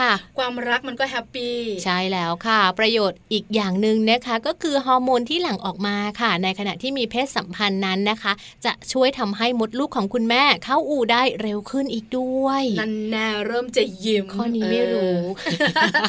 [0.00, 8.32] ค่ะความรักมันก็แฮปปี้ใช่แล้วค่ะ ประโยชน์อีกอย่างหนึ่งนะคะ ก็คือฮอร์โมนที่หลั่งออกมาค่ะ ในขณะที่มีเพศสัมพันธ์นั้นนะคะ
[8.64, 16.06] จะช่วยทำให้มดลูกของคุณแม่เข้าอู่ได้เร็วขึ้นอีกด้วยนันแน่เริ่มจะยิ้มข้อนี้ไม่รู้เออ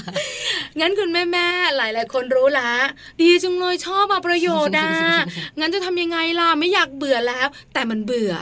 [0.80, 2.72] งั้นคุณแม่แม่ๆหลายๆ คนรู้ละ
[3.22, 4.92] ดีจังเลยชอบมาประโยชน์อะ
[5.60, 8.34] งั้นจะทำยังไงล่ะไม่อยากเบื่อแล้ว แต่มันเบื่อ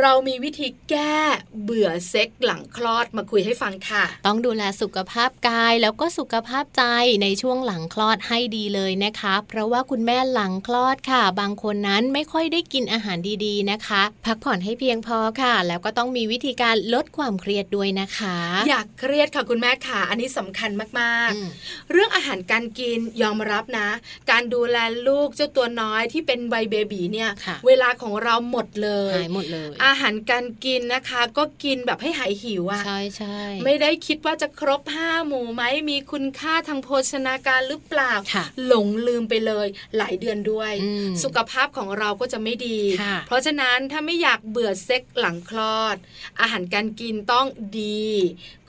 [0.00, 1.16] เรามีวิธีแก้
[1.62, 6.82] เบื่อเซ็กหลังคลอดมาคุยให้ฟังค่ะ ต้องดูแลสุขภาพกายแล้วก็สุขภาพใจ
[7.22, 18.36] ในช่วงหลังคลอดให้ดีเลยนะคะ เพราะว่าคุณแม่หลังคลอดค่ะ บางคนนั้นไม่ค่อยได้กินอาหารดีๆนะคะ พักผ่อนให้เพียงพอค่ะ แล้วก็ต้องมีวิธีการลดความเครียดด้วยนะคะ
[18.68, 20.70] อยากเครียดค่ะคุณแม่ค่ะ อันนี้สำคัญ
[21.00, 23.88] มากอืมๆเรื่องอาหารการกินยอมรับนะ
[24.30, 24.76] การดูแล
[25.08, 39.66] ลูกเจ้าตัวน้อยที่เป็นวัยเบบีเนี่ยค่ะเวลาของเราหมดเลยหายหมดเลยอาหารการกินนะคะ ก็กินแบบให้หายหิวอะใช่ใช่ไม่ได้คิดว่าจะครบห้าหมู่ไหมมีคุณค่าทางโภชนาการหรือเปล่าค่ะหลงลืมไปเลย
[39.96, 45.96] หลายเดือนด้วยอืมสุขภาพของเราก็จะไม่ดีค่ะเพราะฉะนั้นถ้าไม่อยากเบื่อเซ็กหลังคลอด
[46.40, 47.46] อาหารการกินต้อง
[47.80, 48.08] ดี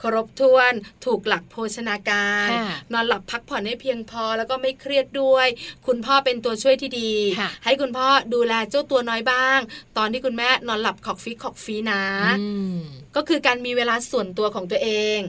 [0.04, 0.74] ครบถ้วน
[1.06, 5.48] ถูกหลักโภชนาการค่ะนอนหลับพักผ่อนให้เพียงพอแล้วก็ไม่เครียดด้วย
[5.88, 9.60] คุณพ่อเป็นตัวช่วยที่ดีค่ะให้คุณพ่อดูแลเจ้าตัวน้อยบ้าง
[9.98, 12.04] ตอนที่คุณแม่นอนหลับขอกฟีขอกฟีนะ
[12.40, 12.78] อืม
[13.16, 15.20] ก็คือการมีเวลาส่วนตัวของตัวเอง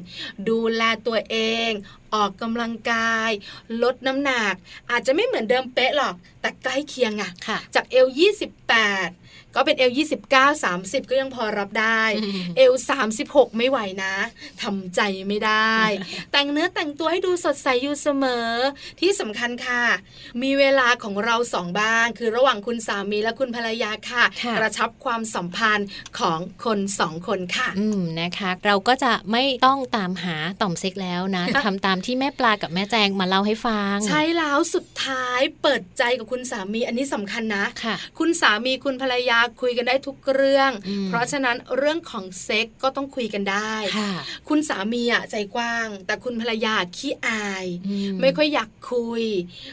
[0.49, 1.37] ดูแลตัวเอ
[1.69, 1.71] ง
[2.15, 3.31] ออกกำลังกาย
[3.83, 4.55] ลดน้ำหนัก
[4.91, 8.07] อาจจะไม่เหมือนเดิมเป๊ะหรอก แต่ใกล้เคียงอะค่ะจากเอล
[8.71, 9.24] 28
[9.57, 9.91] ก็เป็นเอล
[10.33, 12.73] 29 30ก็ยังพอรับได้อืมเอล
[13.15, 14.15] 36ไม่ไหวนะ
[14.63, 15.77] ทำใจไม่ได้
[16.33, 18.51] แต่งเนื้อแต่งตัวให้ดูสดใสอยู่เสมอ
[19.01, 19.85] ที่สำคัญค่ะ
[20.43, 25.89] มีเวลาของเราสองบ้าง คือระหว่างคุณสามีและคุณภรรยาค่ะค่ะ กระชับความสัมพันธ์
[26.19, 44.13] ของคนสองคนค่ะ อืมนะคะ เราก็จะไม่ต้องตามหาต่อมเซ็กแล้วนะทำตามที่แม่ปลากับแม่แจงมาเล่าให้ฟัง ใช่แล้วสุดท้ายเปิดใจกับคุณสามีอันนี้สำคัญนะค่ะ คุณสามีคุณภรรยาคุยกันได้ทุกเรื่องอืมเพราะฉะนั้นเรื่องของเซ็กก็ต้องคุยกันได้ค่ะ
[44.49, 49.25] คุณสามีอะใจกว้าง แต่คุณภรรยาขี้อายอืไม่ค่อยอยากคุย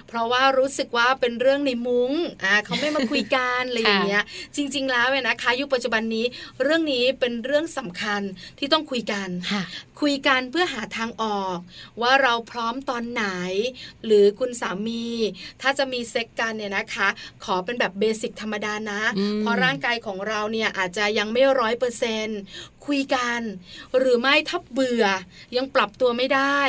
[0.08, 2.12] เพราะว่ารู้สึกว่าเป็นเรื่องในมุง้ง
[2.44, 4.24] อ่าเขาไม่มาคุยกันอะไรอย่างเงี้ย
[4.56, 6.26] จริง ๆ แล้วเนี่ยนะคะยุคปัจจุบันนี้
[6.64, 8.22] เรื่องนี้เป็นเรื่องสำคัญ
[8.60, 9.30] ที่ต้องคุยกัน
[10.02, 11.58] ค่ะคุยกันเพื่อหาทางออก
[12.02, 13.26] ว่าเราพร้อมตอนไหน
[14.06, 15.08] หรือคุณสามี
[15.62, 17.08] ถ้าจะมีเซ็กกันเนี่ยนะคะ
[17.44, 22.28] ขอเป็นแบบเบสิกธรรมดานะอืมเพราะร่างกายของเราเนี่ยอาจจะยังไม่ร้อยเปอร์เซน
[22.88, 23.42] คุยกัน
[23.98, 25.06] หรือไม่ถ้าเบื่อ
[25.58, 26.60] ยังปรับตัวไม่ได้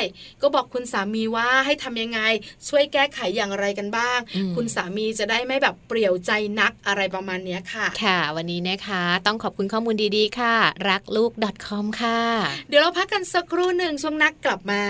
[0.41, 2.19] ก็บอกคุณสามีว่าให้ทำยังไง
[2.67, 10.55] ช่วยแก้ไขอย่างไรกันบ้างอืมคุณสามีจะได้ไม่แบบเปรี่ยวใจนักอะไรประมาณเนี้ยค่ะ ค่ะ วันนี้นะคะ ต้องขอบคุณข้อมูลดีๆ ค่ะ
[10.89, 11.31] รักลูก
[11.67, 12.19] .com ค่ะ
[12.69, 14.83] เดี๋ยวเราพักกันสักครู่หนึ่งช่วงนักกลับมา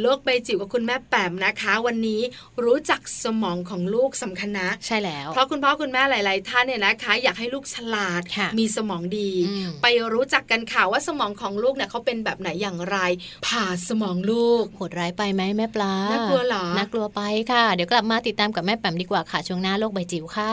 [0.00, 2.20] โลกใบจิ๋วกับคุณแม่แปมนะคะ วันนี้
[2.64, 12.98] รู้จักสมองของลูกสำคัญนะ ใช่แล้ว เพราะคุณพ่อคุณแม่หลาย ๆ ท่านเนี่ยนะคะ อยากให้ลูกฉลาดค่ะมีสมองดีอืมไปรู้จักกันค่ะว่าสมองของลูกเนี่ยเขาเป็นแบบไหนอย่างไร
[13.46, 17.20] ผ่าสมองลูกโหดร้ายไปไหมแม่ปลาน่ากลัวเหรอน่ากลัวไป
[17.52, 20.52] ค่ะ เดี๋ยวกลับมาติดตามกับแม่แปมดีกว่าค่ะช่วงหน้าโลกใบจิ๋วค่ะ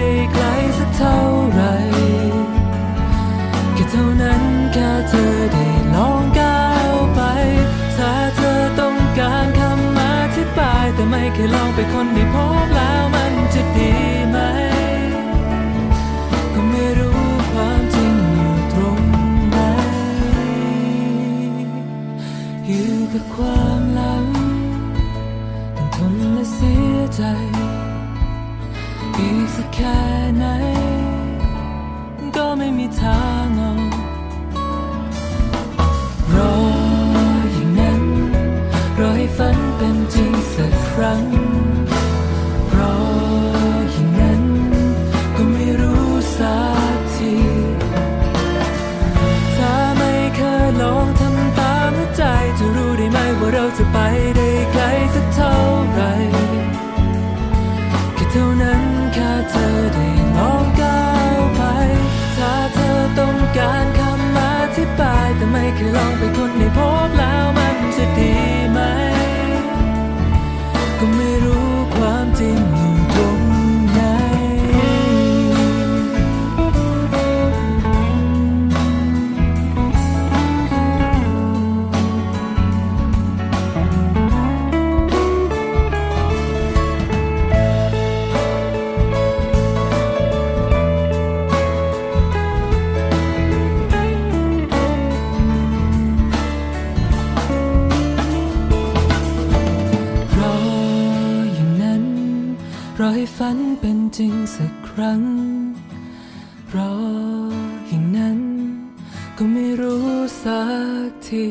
[0.00, 0.44] ได้ไกล
[0.78, 1.18] สักเท่า
[1.52, 1.60] ไร
[3.74, 4.42] แค่เท่านั้น
[4.72, 7.20] แค่เธอได้ลองก้าวไป
[7.96, 10.02] ถ้าเธอต้องการคำอ
[10.36, 13.92] ธิบายแต่ไม่เคยลองไปคนไม่พบแล้วมันจะดี
[14.30, 14.38] ไหม
[16.54, 17.20] ก็ไม่รู้
[17.52, 19.00] ความจริงอยู่ตรง
[19.50, 19.58] ไหน
[22.66, 24.26] อยู่กับความหลัง
[25.76, 27.22] ต้องทนและเสียใจ
[29.54, 29.98] สักแค่
[30.36, 30.44] ไหน
[32.36, 33.92] ก็ไม่มีทางออก
[36.34, 36.56] รอ
[37.52, 38.02] อย่างนั้น
[38.98, 41.43] รอให้ฝันเป็นจริงสักครั้ง
[66.44, 67.13] ลองไปคนได้พ
[103.40, 105.22] ฝันเป็นจริงสักครั้ง
[106.74, 106.94] รอ
[107.88, 108.38] อย่างนั้น
[109.38, 110.08] ก็ไม่รู้
[110.44, 110.62] สั
[111.08, 111.48] กที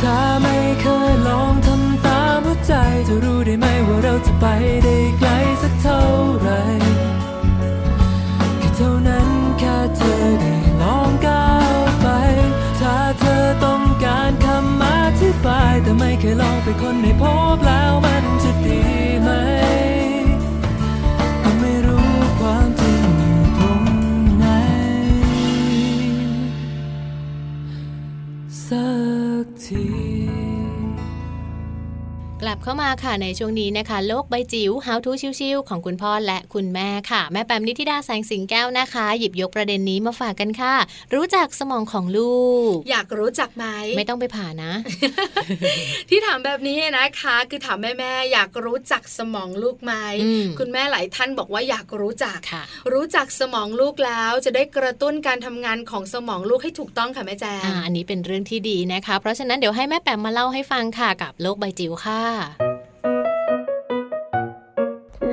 [0.00, 2.74] ถ้าไม่เคยลองทำตามหัวใจ
[3.08, 4.46] จะรู้ได้ไหมว่าเราจะไป
[4.84, 5.30] ได้ไกล
[5.62, 6.02] สักเท่า
[6.40, 6.48] ไหร
[8.58, 9.28] แค่เท่านั้น
[9.58, 12.06] แค่เธอได้ลองก้าวไป
[12.80, 14.86] ถ้าเธอต้องการคำอ
[15.20, 17.24] ธิบาย แต่ไม่เคยลองไปคนให้พ
[17.54, 19.01] บแล้วมันจะดี
[32.64, 40.74] เข้ามาค่ะในช่วงนี้นะคะ โลกใบจิ๋ว How to ชิวๆของคุณพ่อและคุณแม่ค่ะ แม่แปมนิธิดาแสงสิงแก้วนะคะ หยิบยกประเด็นนี้มาฝากกันค่ะ
[41.14, 42.34] รู้จักสมองของลู
[42.72, 44.72] ก อยากรู้จักไหมไม่ต้องไปผ่านะ
[46.08, 49.92] ที่ถามแบบนี้นะคะ คือถามแม่แม่ๆอยากรู้จักสมองลูกไหม
[50.22, 62.22] อืมคุณแม่หลายท่านบอกว่าอยากรู้จักค่ะรู้จักสมองลูกแล้วจะได้กระตุ้นการทำงานของสมองลูกให้ถูกต้องค่ะแม่แจงอ่าอันนี้เป็นเรื่องที่ดีนะคะ เพราะฉะนั้นเดี๋ยวให้แม่แปมมาเล่าให้ฟังค่ะกับโลกใบจิ๋วค่ะ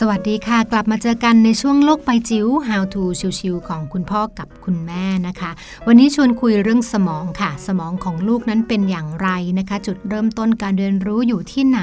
[0.00, 3.02] สวัสดีค่ะ กลับมาเจอกันในช่วงโลกใบจิ๋ว How to
[3.40, 5.50] ชิวๆของคุณพ่อกับคุณแม่นะคะ
[5.86, 9.28] วันนี้ชวนคุยเรื่องสมองค่ะ สมองของลูกนั้นเป็นอย่างไร
[9.58, 11.80] นะคะ จุดเริ่มต้นการเรียนรู้อยู่ที่ไหน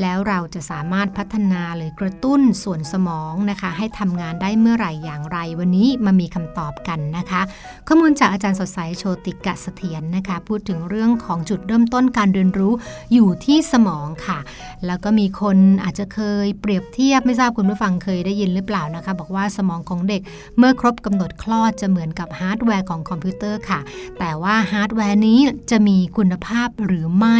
[0.00, 7.42] แล้วเราจะสามารถพัฒนาหรือกระตุ้นส่วนสมองนะคะ ให้ทำงานได้เมื่อไหร่อย่างไร วันนี้มามีคำตอบกันนะคะ
[7.88, 12.72] ข้อมูลจากอาจารย์สดใสโชติกะเสถียรนะคะ พูดถึงเรื่องของจุดเริ่มต้นการเรียนรู้
[13.12, 14.38] อยู่ที่สมองค่ะ
[14.86, 20.22] แล้วก็มีคนอาจจะเคยเปรียบเทียบไม่ทราบคุณผู้ฟังเคยได้ยินหรือเปล่านะคะ บอกว่าสมองของเด็ก
[20.58, 23.80] เมื่อครบกำหนดคลอดจะเหมือนกับฮาร์ดแวร์ของคอมพิวเตอร์ค่ะ
[24.18, 27.38] แต่ว่าฮาร์ดแวร์นี้จะมีคุณภาพหรือไม่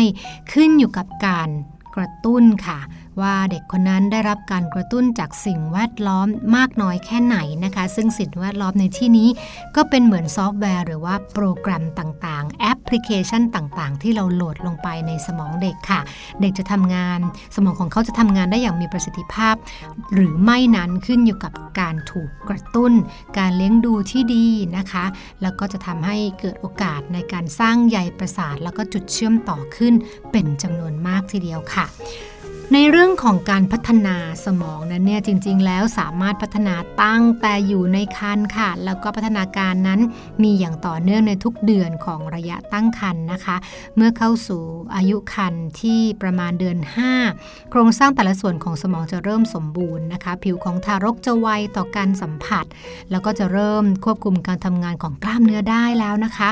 [0.53, 1.49] ขึ้นอยู่กับการ
[1.97, 2.78] กระตุ้นค่ะ
[3.21, 9.29] ว่าเด็กคนนั้นได้รับการกระตุ้นจากสิ่งแวดล้อมมากน้อยแค่ไหนนะคะ ซึ่งสิ่งแวดล้อมในที่นี้
[9.77, 16.01] ก็เป็นเหมือนซอฟต์แวร์ หรือว่าโปรแกรมต่างๆ แอปพลิเคชันต่างๆ ที่เราโหลดลงไปในสมองเด็กค่ะ
[16.41, 17.19] เด็กจะทำงาน
[17.57, 19.55] สมองของเขาจะทำงานได้อย่างมีประสิทธิภาพ
[20.15, 22.93] หรือไม่นั้นขึ้นอยู่กับการถูกกระตุ้น
[23.39, 24.47] การเลี้ยงดูที่ดี
[24.77, 25.05] นะคะ
[25.43, 29.95] แล้วก็จะทำให้เกิดโอกาสในการสร้างใยประสาท แล้วก็จุดเชื่อมต่อขึ้น
[30.33, 31.87] เป็นจำนวนมากทีเดียวค่ะ
[32.75, 40.01] ในเรื่องของการพัฒนาสมองนั้นเนี่ยจริงๆ แล้วสามารถพัฒนาตั้งแต่อยู่ในครรภ์ค่ะ แล้วก็พัฒนาการนั้น
[40.43, 43.57] มีอย่างต่อเนื่องในทุกเดือนของระยะตั้งครรภ์นะคะ
[43.97, 44.62] เมื่อเข้าสู่
[44.97, 46.79] อายุครรภ์ที่ประมาณเดือน
[47.25, 52.64] 5 โครงสร้างแต่ละส่วนของสมองจะเริ่มสมบูรณ์นะคะ ผิวของทารกจะไวต่อการสัมผัส
[53.11, 56.49] แล้วก็จะเริ่มควบคุมการทำงานของกล้ามเนื้อได้แล้วนะคะ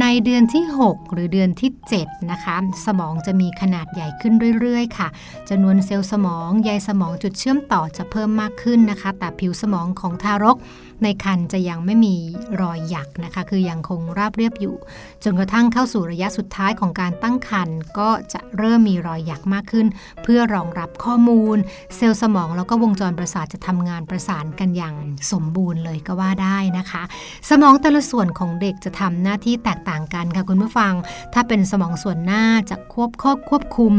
[0.00, 2.56] ในเดือนที่ 6 หรือเดือนที่7นะคะ
[2.86, 5.08] สมองจะมีขนาดใหญ่ขึ้นเรื่อยๆ ค่ะ
[5.48, 10.56] จะำนวนเซลล์สมองใยสมองจุดเชื่อมต่อจะเพิ่มมากขึ้นนะคะ แต่ผิวสมองของทารก
[11.02, 12.16] ในคันจะยังไม่มี
[12.60, 14.76] รอยหยักนะคะ คือยังคงราบเรียบอยู่
[15.24, 19.86] จนกระทั่งเข้าสู่ระยะสุดท้ายของการตั้งครรภ์ก็จะเริ่มมีรอยหยักมากขึ้น
[20.22, 21.56] เพื่อรองรับข้อมูล
[21.96, 24.94] เซลล์สมองแล้วก็วงจรประสาทจะทำงานประสานกันอย่าง
[25.32, 27.02] สมบูรณ์เลยก็ว่าได้นะคะ
[27.50, 30.92] สมองแต่ละส่วนของเด็กจะทำหน้าที่แตกต่างกันค่ะคุณผู้ฟัง
[31.34, 33.94] ถ้าเป็นสมองส่วนหน้าจะควบควบควบคุม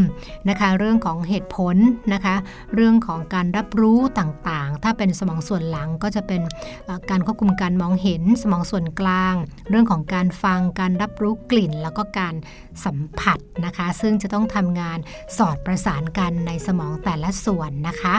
[0.50, 1.76] นะคะ เรื่องของเหตุผล
[2.14, 2.36] นะคะ
[2.76, 6.42] เรื่องของการรับรู้ต่างๆ ถ้าเป็นสมองส่วนหลังก็จะเป็น
[7.10, 9.36] การควบคุมการมองเห็นสมองส่วนกลาง
[9.70, 12.36] เรื่องของการฟังการรับรู้กลิ่น แล้วก็การ
[12.86, 14.98] สัมผัสนะคะ ซึ่งจะต้องทำงาน
[15.38, 18.14] สอดประสานกันในสมองแต่ละส่วนนะคะ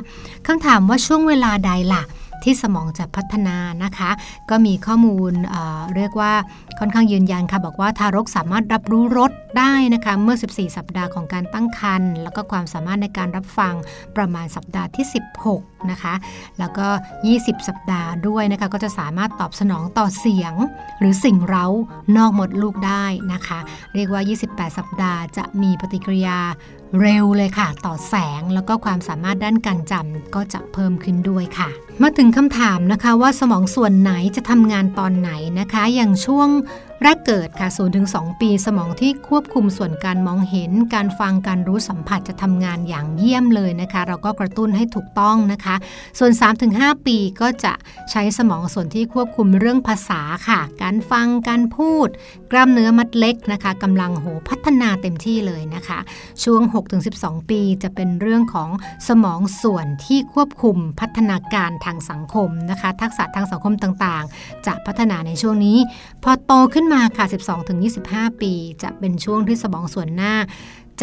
[0.47, 2.03] คำถามว่าช่วงเวลาใดล่ะ
[2.45, 4.11] ที่สมองจะพัฒนานะคะ
[4.51, 6.33] ก็มีข้อมูลเเรียกว่า
[6.79, 13.75] ค่อนข้างยืนยันค่ะ บอกว่าทารกสามารถรับรู้รสได้นะคะ เมื่อ 14 สัปดาห์ของการตั้งครรภ์แล้วก็ความสามารถในการรับฟัง
[14.17, 15.07] ประมาณสัปดาห์ที่
[15.49, 16.15] 16 นะคะ
[16.59, 16.87] แล้วก็
[17.29, 20.55] 20 สัปดาห์ด้วยนะคะ ก็จะสามารถตอบสนองต่อเสียง
[20.99, 21.67] หรือสิ่งเร้า
[22.17, 23.59] นอกมดลูกได้นะคะ
[23.95, 26.39] เรียกว่า 28 สัปดาห์จะมีปฏิกิริยา
[27.01, 31.71] เร็วเลยค่ะ ต่อแสงแล้วก็ความสามารถด้านการจำก็จะเพิ่มขึ้นด้วยค่ะ
[32.03, 35.31] มาถึงคำถามนะคะว่าสมองส่วนไหนจะทำงานตอนไหน
[35.61, 36.49] นะคะ อย่างช่วง
[37.03, 45.75] แรกเกิดค่ะ0ถึง2ปีสมองที่ควบคุมส่วนการมองเห็น การฟังการรู้สัมผัสจะทำงานอย่างเยี่ยมเลยนะคะ เราก็กระตุ้นให้ถูกต้องนะคะ
[46.19, 46.33] ส่วน
[46.69, 47.73] 3-5 ปีก็จะ
[48.11, 52.09] ใช้สมองส่วนที่ควบคุมเรื่องภาษาค่ะ การฟังการพูด
[52.51, 55.99] กล้ามเนื้อมัดเล็กนะคะกำลังโหพัฒนาเต็มที่เลยนะคะ
[56.45, 56.61] ช่วง
[57.07, 58.71] 6-12 ปีจะเป็นเรื่องของ
[59.09, 65.79] สมองส่วนที่ควบคุมพัฒนาการทางสังคมนะคะ ทักษะทางสังคมต่างๆ จะพัฒนาในช่วงนี้
[66.25, 67.25] พอโตขึ้นมาค่ะ
[67.83, 70.35] 12-25 ปี จะเป็นช่วงที่สมองส่วนหน้า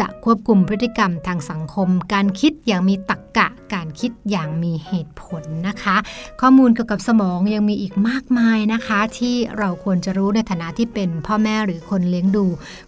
[0.04, 5.96] ะควบคุมพฤติกรรมทางสังคม การคิดอย่างมีตรรกกะ การคิดอย่างมีเหตุผลนะคะ
[6.40, 12.44] ข้อมูลเกี่ยวกับสมองยังมีอีกมากมายนะคะ ที่เราควรจะรู้ในฐานะที่เป็นพ่อแม่หรือคนเลี้ยงดู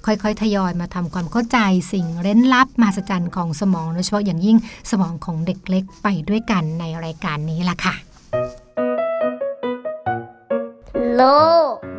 [0.07, 1.59] ค่อยๆ ทยอยมาทำความเข้าใจ
[1.93, 4.57] สิ่งเร้นลับมหัศจรรย์ของสมองโดยเฉพาะอย่างยิ่ง
[4.91, 7.95] สมองของเด็กเล็กไปด้วยกันในรายการนี้ล่ะค่ะ
[11.15, 11.23] โล
[11.73, 11.75] ก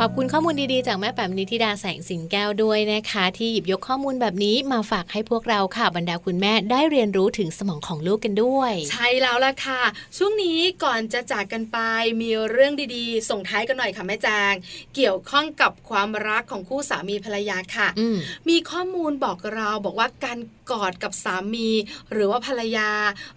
[0.00, 9.82] ขอบคุณข้อมูลดีๆ จากแม่แป๋มนิธิดาแสงสิงแก้วด้วยนะคะ ที่หยิบยกข้อมูลแบบนี้มาฝากให้พวกเราค่ะบรรดาคุณแม่ได้เรียนรู้ถึงสมองของลูกกันด้วย ใช่แล้วล่ะค่ะ
[10.16, 11.78] ช่วงนี้ก่อนจะจากกันไป
[12.20, 14.54] มีเรื่องดีๆ ส่งท้ายกันหน่อยค่ะแม่แจง
[14.94, 18.16] เกี่ยวข้องกับความรักของคู่สามีภรรยาค่ะอืม
[18.48, 20.38] มีข้อมูลบอกเราบอกว่าการ
[20.70, 21.68] กอดกับสามี
[22.12, 22.90] หรือว่าภรรยา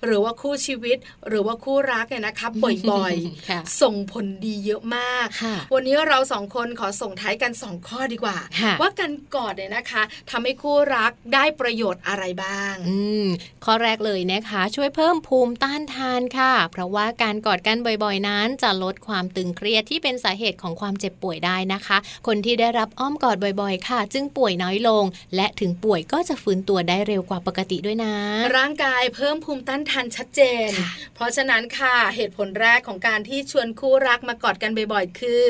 [0.05, 0.97] หรือว่าคู่ชีวิต
[1.27, 3.15] หรือว่าคู่รักเนี่ยนะคะบ่อย
[3.49, 13.27] ค่ะๆส่งผลดีเยอะมากค่ะวันนี้เราสองคนขอส่งท้ายกันสองข้อดีกว่าค่ะว่าการกอดเนี่ยนะคะทำให้คู่รักได้ประโยชน์อะไรบ้าง อืม
[13.65, 21.97] ข้อแรกเลยนะคะ ช่วยเพิ่มภูมิต้านทานค่ะ เพราะว่าการกอดกันบ่อยๆ นั้น จะลดความตึงเครียดที่เป็นสาเหตุของความเจ็บป่วยได้นะคะ
[22.27, 25.03] คนที่ได้รับอ้อมกอดบ่อยๆ ค่ะ จึงป่วยน้อยลง
[25.35, 28.13] และถึงป่วยก็จะฟื้นตัวได้เร็วกว่าปกติด้วยนะ
[28.57, 35.43] ร่างกายเพิ่มภูมิต้านทานชัดเจนค่ะเพราะฉะนั้นค่ะเหตุผลแรกของการที่ชวนคู่รักมากอดกันบ่อยๆ คือ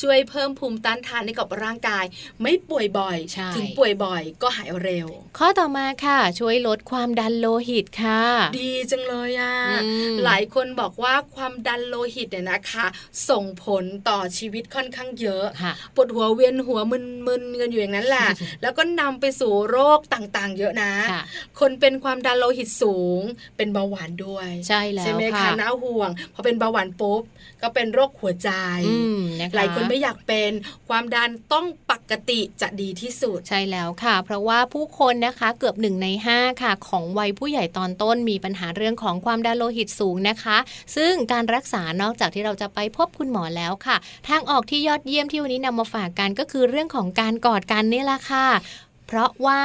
[0.00, 2.04] ช่วยเพิ่มภูมิต้านทานให้กับร่างกาย
[2.42, 8.22] ไม่ป่วยบ่อยใช่ถึงป่วยบ่อยก็หายเร็ว ข้อต่อมาค่ะ ช่วยลดความดันโลหิตค่ะ
[8.60, 12.86] ดีจังเลยอะอืมหลายคนบอกว่าความดันโลหิตเนี่ยนะคะ
[13.30, 16.80] ส่งผลต่อชีวิตค่อนข้างเยอะค่ะปวดหัวเวียนหัว
[17.26, 18.28] มึนๆกันอยู่อย่างนั้นแหละ
[18.62, 21.22] แล้วก็นำไปสู่โรคต่างๆ เยอะนะค่ะ
[21.60, 23.22] คนเป็นความดันโลหิตสูง
[23.56, 27.22] เป็นเบาหวานด้วย ใช่แล้วใช่ไหมค่ะคะน่าห่วงพอเป็นเบาหวานปุ๊บ
[27.64, 28.50] ก็เป็นโรคหัวใจ
[28.86, 30.50] อืมนะคะหลายคนไม่อยากเป็น
[30.88, 40.56] ความดันต้องปกติจะดีที่สุดใช่แล้วค่ะ เพราะว่าผู้คนนะคะเกือบหนึ่งใน 5 ค่ะ ของวัยผู้ใหญ่ตอนต้นมีปัญหาเรื่องของความดันโลหิตสูงนะคะ
[40.96, 43.96] ซึ่งการรักษานอกจากที่เราจะไปพบคุณหมอแล้วค่ะ
[44.28, 49.62] ทางออกที่ยอดเยี่ยมที่วันนี้นำมาฝากกันก็คือเรื่องของการกอดกันนี่แหละค่ะเพ ราะว่า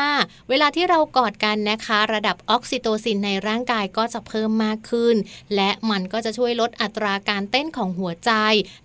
[0.50, 5.16] เวลาที่เรากอดกันนะคะ ระดับออกซิโตซินในร่างกายก็จะเพิ่มมากขึ้น
[5.56, 8.32] และมันก็จะช่วยลดอัตราการเต้นของหัวใจ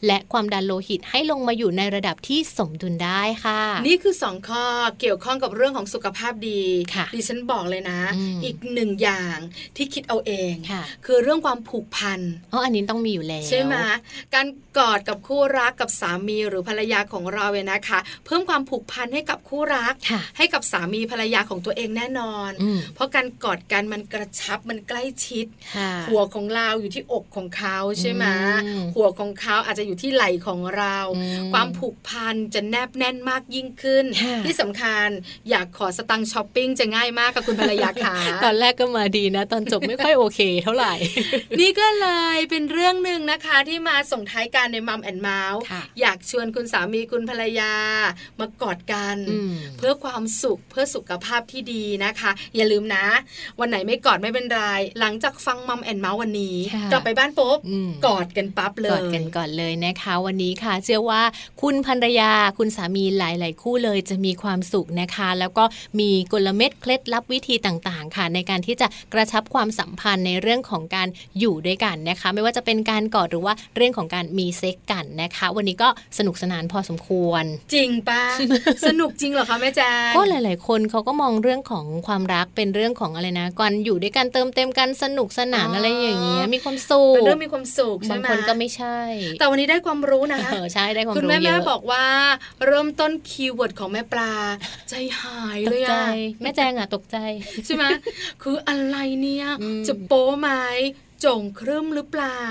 [0.06, 4.64] และความดันโลหิตให้ลงมาอยู่ในระดับที่สมดุลได้ค่ะ นี่คือสองข้อ
[5.00, 6.62] เกี่ยวข้องกับเรื่องของสุขภาพดี
[6.94, 9.36] ค่ะดิฉันบอกเลยนะอืมอีกหนึ่งอย่าง
[9.76, 12.20] ที่คิดเอาเองค่ะคือเรื่องความผูกพัน
[12.52, 13.74] อ๋ออันนี้ต้องมีอยู่แล้วใช่ไหม
[14.34, 14.46] การ
[14.78, 25.46] กอดกับคู่รักกับสามีหรือภรรยาของเราเนี่ยนะคะ เพิ่มความผูกพันให้กับคู่รักค่ะให้กับสามีภรรยาของตัวเองแน่นอนอืมเพราะการกอดกันมันกระชับมันใกล้ชิด
[25.76, 28.24] ค่ะหัวของเราอยู่ที่อกของเขาใช่ไหม
[28.66, 35.08] อืมหัวของเขาอาจจะอยู่ที่ไหล่ของเราอืมความผูกพันจะแนบแน่นมากยิ่งขึ้นค่ะที่สำคัญ
[35.50, 40.94] อยากขอสตังค์ช้อปปิ้งจะง่ายมากกับคุณภรรยาค่ะตอนแรกก็มาดีนะ ตอนจบไม่ค่อยโอเค เท่าไหร่
[41.60, 47.72] นี่ก็เลยเป็นเรื่องหนึ่งนะคะที่มาส่งท้ายการในมัมแอนเมาส์ค่ะอยากชวนคุณสามีคุณภรรยา
[48.40, 53.04] มากอดกันอืมเพื่อความสุขเพื่อสุขภาพที่ดีนะคะ อย่าลืมนะ
[53.60, 54.62] วันไหนไม่กอดไม่เป็นไร
[55.00, 61.22] หลังจากฟังมัมแอนเมาส์วันนี้ค่ะกลับไปบ้านปุ๊บอืมกอดกันปั๊บเลยกอดกันก่อนเลยนะคะ วันนี้ค่ะ เชื่อว่า
[61.62, 65.64] คุณภรรยาคุณสามีหลาย ๆ คู่เลยจะมีความสุขนะคะ แล้วก็
[66.00, 75.88] มีกลเม็ดเคล็ดลับวิธีต่าง ๆ ค่ะ ในการที่จะกระชับความสัมพันธ์ในเรื่องของการอยู่ด้วยกันนะคะ ไม่ว่าจะเป็นการกอดหรือว่าเรื่องของการมีเซ็กกันนะคะ วันนี้ก็
[76.18, 78.22] สนุกสนานพอสมควร จริงปะ
[78.88, 88.98] สนุกจริงเหรอคะแม่แจงก็หลาย ๆ คนเขาก็มองเรื่องของความรักเป็นเรื่องของอะไรนะการอยู่ด้วยกันเติมเต็มกันสนุกสนานอ๋อออะไรอย่างเงี้ยมีความสุขเป็นเรื่องมีความสุขใช่บางไหมคนก็ไม่ใช่
[89.38, 92.04] แต่วันนี้ได้ความรู้นะเออใช่ได้ความคุณรู้แม่เยแม่อะบอกว่า
[92.66, 94.32] เริ่มต้นคีย์เวิร์ดของแม่ปลา
[94.90, 97.16] ใจหายตเลกยใจอะแม่แจงอะตกใจ
[97.66, 97.84] ใช่ไหม
[98.42, 100.50] คืออะไรเนี่ยอืมจะโป๊ไหม
[101.24, 102.42] จงครึ่มหรือเปล่า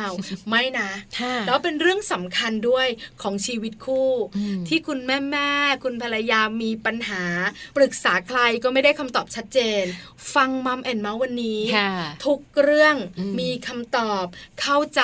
[0.50, 2.88] ไม่นะค่ะแล้วเป็นเรื่องสำคัญด้วย
[3.22, 5.52] ของชีวิตคู่อืมที่คุณแม่แม่
[5.84, 7.24] คุณภรรยามีปัญหา
[7.78, 9.84] ปรึกษาใครก็ไม่ได้คำตอบชัดเจน
[10.34, 11.92] ฟัง Mom and Mouth วันนี้ค่ะ
[12.26, 14.26] ทุกเรื่องอืมมีคำตอบ
[14.62, 15.04] เข้าใจ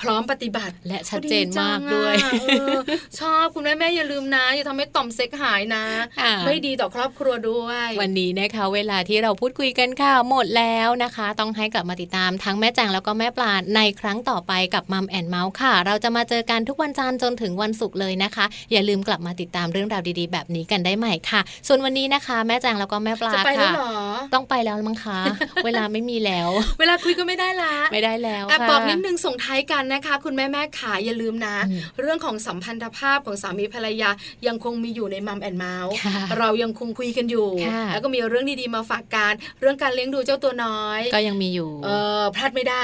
[0.00, 2.78] พร้อมปฏิบัติและชัดเจนมากด้วยดีจังอะเออ
[3.20, 5.84] ชอบคุณแม่แม่อย่าลืมนะ อย่าทำให้ต่อมเซ็กส์หายนะ
[6.20, 23.98] ค่ะไม่ดีต่อครอบครัวด้วย วันนี้นะคะ เวลาที่เราพูดคุยกันค่ะหมดแล้วนะคะ ต้องให้กลับมาติดตามทั้งแม่แจงแล้วก็แม่ปลาในครั้งต่อไปกับ Mom and Mouth ค่ะ เราจะมาเจอกันทุกวันจันทร์จนถึงวันศุกร์เลยนะคะ อย่าลืมกลับมาติดตามเรื่องราวดีๆ แบบนี้กันได้ใหม่ค่ะ ส่วนวันนี้นะคะ แม่แจงแล้วก็แม่ปลาจะไปแล้วค่ะเหรอ
[24.34, 25.20] ต้องไปแล้วมั้งคะ
[25.64, 26.48] เวลาไม่มีแล้ว
[26.80, 34.10] เวลาคุยก็ไม่ได้ละไม่ได้แล้วแอบค่ะบอกนิดนึงส่งท้ายกันนะคะ คุณแม่แม่ขาอย่าลืมนะอืมเรื่องของสัมพันธภาพของสามีภรรยา
[34.46, 41.88] ยังคงมีอยู่ในมัมแอนเมาส์ค่ะเรายังคงคุยกันอยู่ค่ะแล้วก็มีเรื่องดีๆมาฝากกันเรื่องการเลี้ยงดูเจ้าตัวน้อย ก็ยังมีอยู่เอ
[42.20, 42.76] อพลาดไม่ได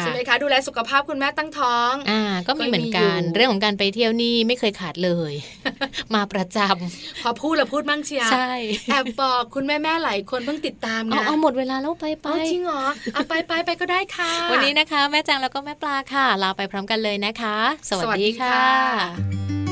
[0.00, 5.32] ใช่ไหมคะดูแลสุขภาพคุณแม่ตั้งท้องอ่าก็มีเหมือนกันก็มีอยู่เรื่องของการไปเที่ยวนี่ไม่เคยขาดเลย
[6.14, 6.58] มาประจ
[7.22, 8.52] พอพูดแล้วพูดมั่งเชียำใช่
[8.90, 12.84] แอบบอกคุณแม่แม่ๆหลายคนเพิ่งติดตามเอานะเอาหมดเวลาแล้วไปไปเอาจริงเหรอ
[13.14, 17.56] เอาไปไปไปก็ได้ค่ะ วันนี้นะคะ แม่แจงแล้วก็แม่ปลาค่ะ ลาไปพร้อมกันเลยนะคะ
[17.88, 19.71] สวัสสวัสดีดีค่ะ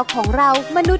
[0.00, 0.99] าวของเรามนุษย